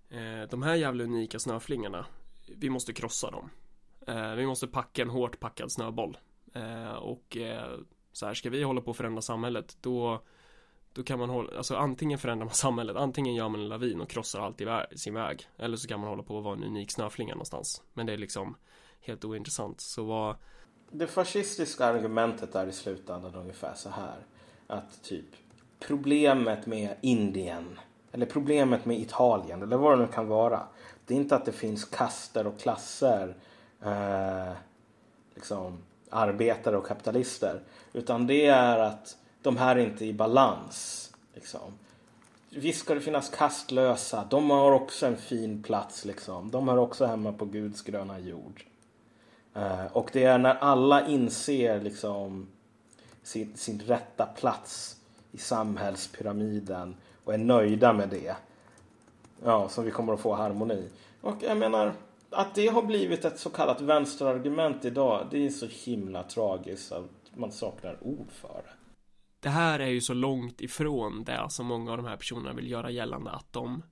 [0.09, 2.05] eh, de här jävla unika snöflingorna,
[2.57, 3.49] vi måste krossa dem.
[4.37, 6.17] Vi måste packa en hårt packad snöboll.
[7.01, 7.37] Och
[8.11, 10.21] så här, ska vi hålla på att förändra samhället, då
[10.93, 14.09] då kan man hålla, alltså antingen förändrar man samhället, antingen gör man en lavin och
[14.09, 15.47] krossar allt i vä- sin väg.
[15.57, 17.83] Eller så kan man hålla på att vara en unik snöflinga någonstans.
[17.93, 18.55] Men det är liksom
[19.01, 19.81] helt ointressant.
[19.81, 20.35] Så vad,
[20.91, 24.25] Det fascistiska argumentet är i slutändan ungefär så här.
[24.67, 25.25] Att typ
[25.79, 27.79] problemet med Indien
[28.11, 30.61] eller problemet med Italien eller vad det nu kan vara.
[31.05, 33.35] Det är inte att det finns kaster och klasser.
[33.81, 34.53] Eh,
[35.35, 35.77] liksom
[36.09, 37.61] arbetare och kapitalister.
[37.93, 41.11] Utan det är att de här är inte i balans.
[41.33, 41.73] Liksom.
[42.49, 44.27] Visst ska det finnas kastlösa.
[44.29, 46.51] De har också en fin plats liksom.
[46.51, 48.63] De hör också hemma på Guds gröna jord.
[49.53, 52.47] Eh, och det är när alla inser liksom
[53.23, 54.97] sin, sin rätta plats
[55.31, 58.35] i samhällspyramiden och är nöjda med det.
[59.43, 60.89] Ja, som vi kommer att få harmoni.
[61.21, 61.93] Och jag menar,
[62.29, 67.09] att det har blivit ett så kallat vänsterargument idag, det är så himla tragiskt att
[67.33, 68.73] man saknar ord för det.
[69.39, 72.71] det här är ju så långt ifrån det som många av de här personerna vill
[72.71, 73.83] göra gällande att de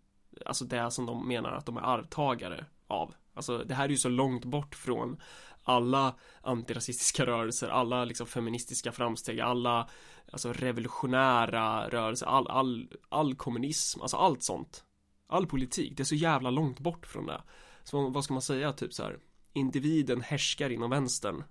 [0.46, 3.98] Alltså det som de menar att de är arvtagare av Alltså det här är ju
[3.98, 5.18] så långt bort från
[5.64, 9.90] alla antirasistiska rörelser, alla liksom feministiska framsteg, alla
[10.32, 14.84] alltså revolutionära rörelser, all, all, all kommunism, alltså allt sånt.
[15.28, 17.42] All politik, det är så jävla långt bort från det.
[17.84, 19.18] Så vad ska man säga, typ så här,
[19.54, 21.44] individen härskar inom vänstern.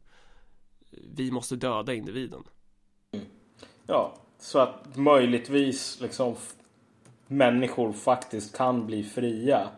[0.90, 2.42] Vi måste döda individen.
[3.12, 3.26] Mm.
[3.86, 6.36] Ja, så att möjligtvis liksom
[7.26, 9.68] människor faktiskt kan bli fria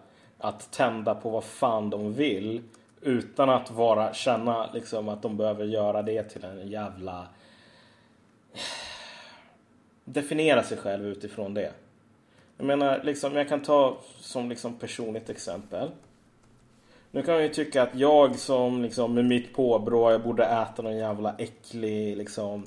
[0.40, 2.62] att tända på vad fan de vill
[3.02, 7.26] Utan att vara, känna liksom att de behöver göra det till en jävla...
[10.04, 11.72] Definiera sig själv utifrån det.
[12.56, 15.90] Jag menar, liksom, jag kan ta som liksom personligt exempel.
[17.10, 20.82] Nu kan man ju tycka att jag som liksom med mitt påbrå, jag borde äta
[20.82, 22.66] någon jävla äcklig liksom...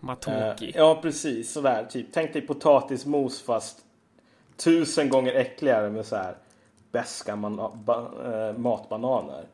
[0.00, 0.68] Matoki.
[0.68, 1.52] Eh, ja, precis.
[1.52, 2.06] Sådär, typ.
[2.12, 3.78] Tänk dig potatismos fast
[4.56, 6.34] tusen gånger äckligare med så här
[6.94, 9.44] beska man, ba, eh, matbananer.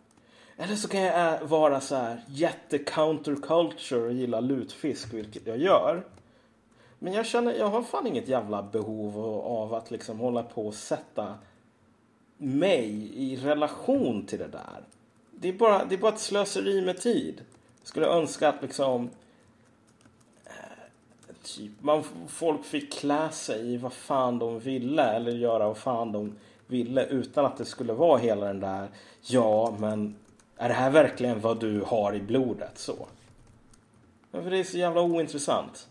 [0.57, 5.59] Eller så kan jag eh, vara så här jätte counterculture och gilla lutfisk, vilket jag
[5.59, 6.03] gör.
[6.99, 10.75] Men jag känner, jag har fan inget jävla behov av att liksom hålla på och
[10.75, 11.35] sätta
[12.37, 14.85] mig i relation till det där.
[15.31, 17.45] Det är bara, det är bara ett slöseri med tid.
[17.83, 19.11] Skulle önska att liksom
[20.45, 25.79] eh, typ, man, folk fick klä sig i vad fan de ville eller göra vad
[25.79, 26.37] fan de
[26.71, 28.89] ville utan att det skulle vara hela den där
[29.23, 30.15] ja men
[30.57, 33.07] är det här verkligen vad du har i blodet så?
[34.31, 35.89] Men för det är så jävla ointressant.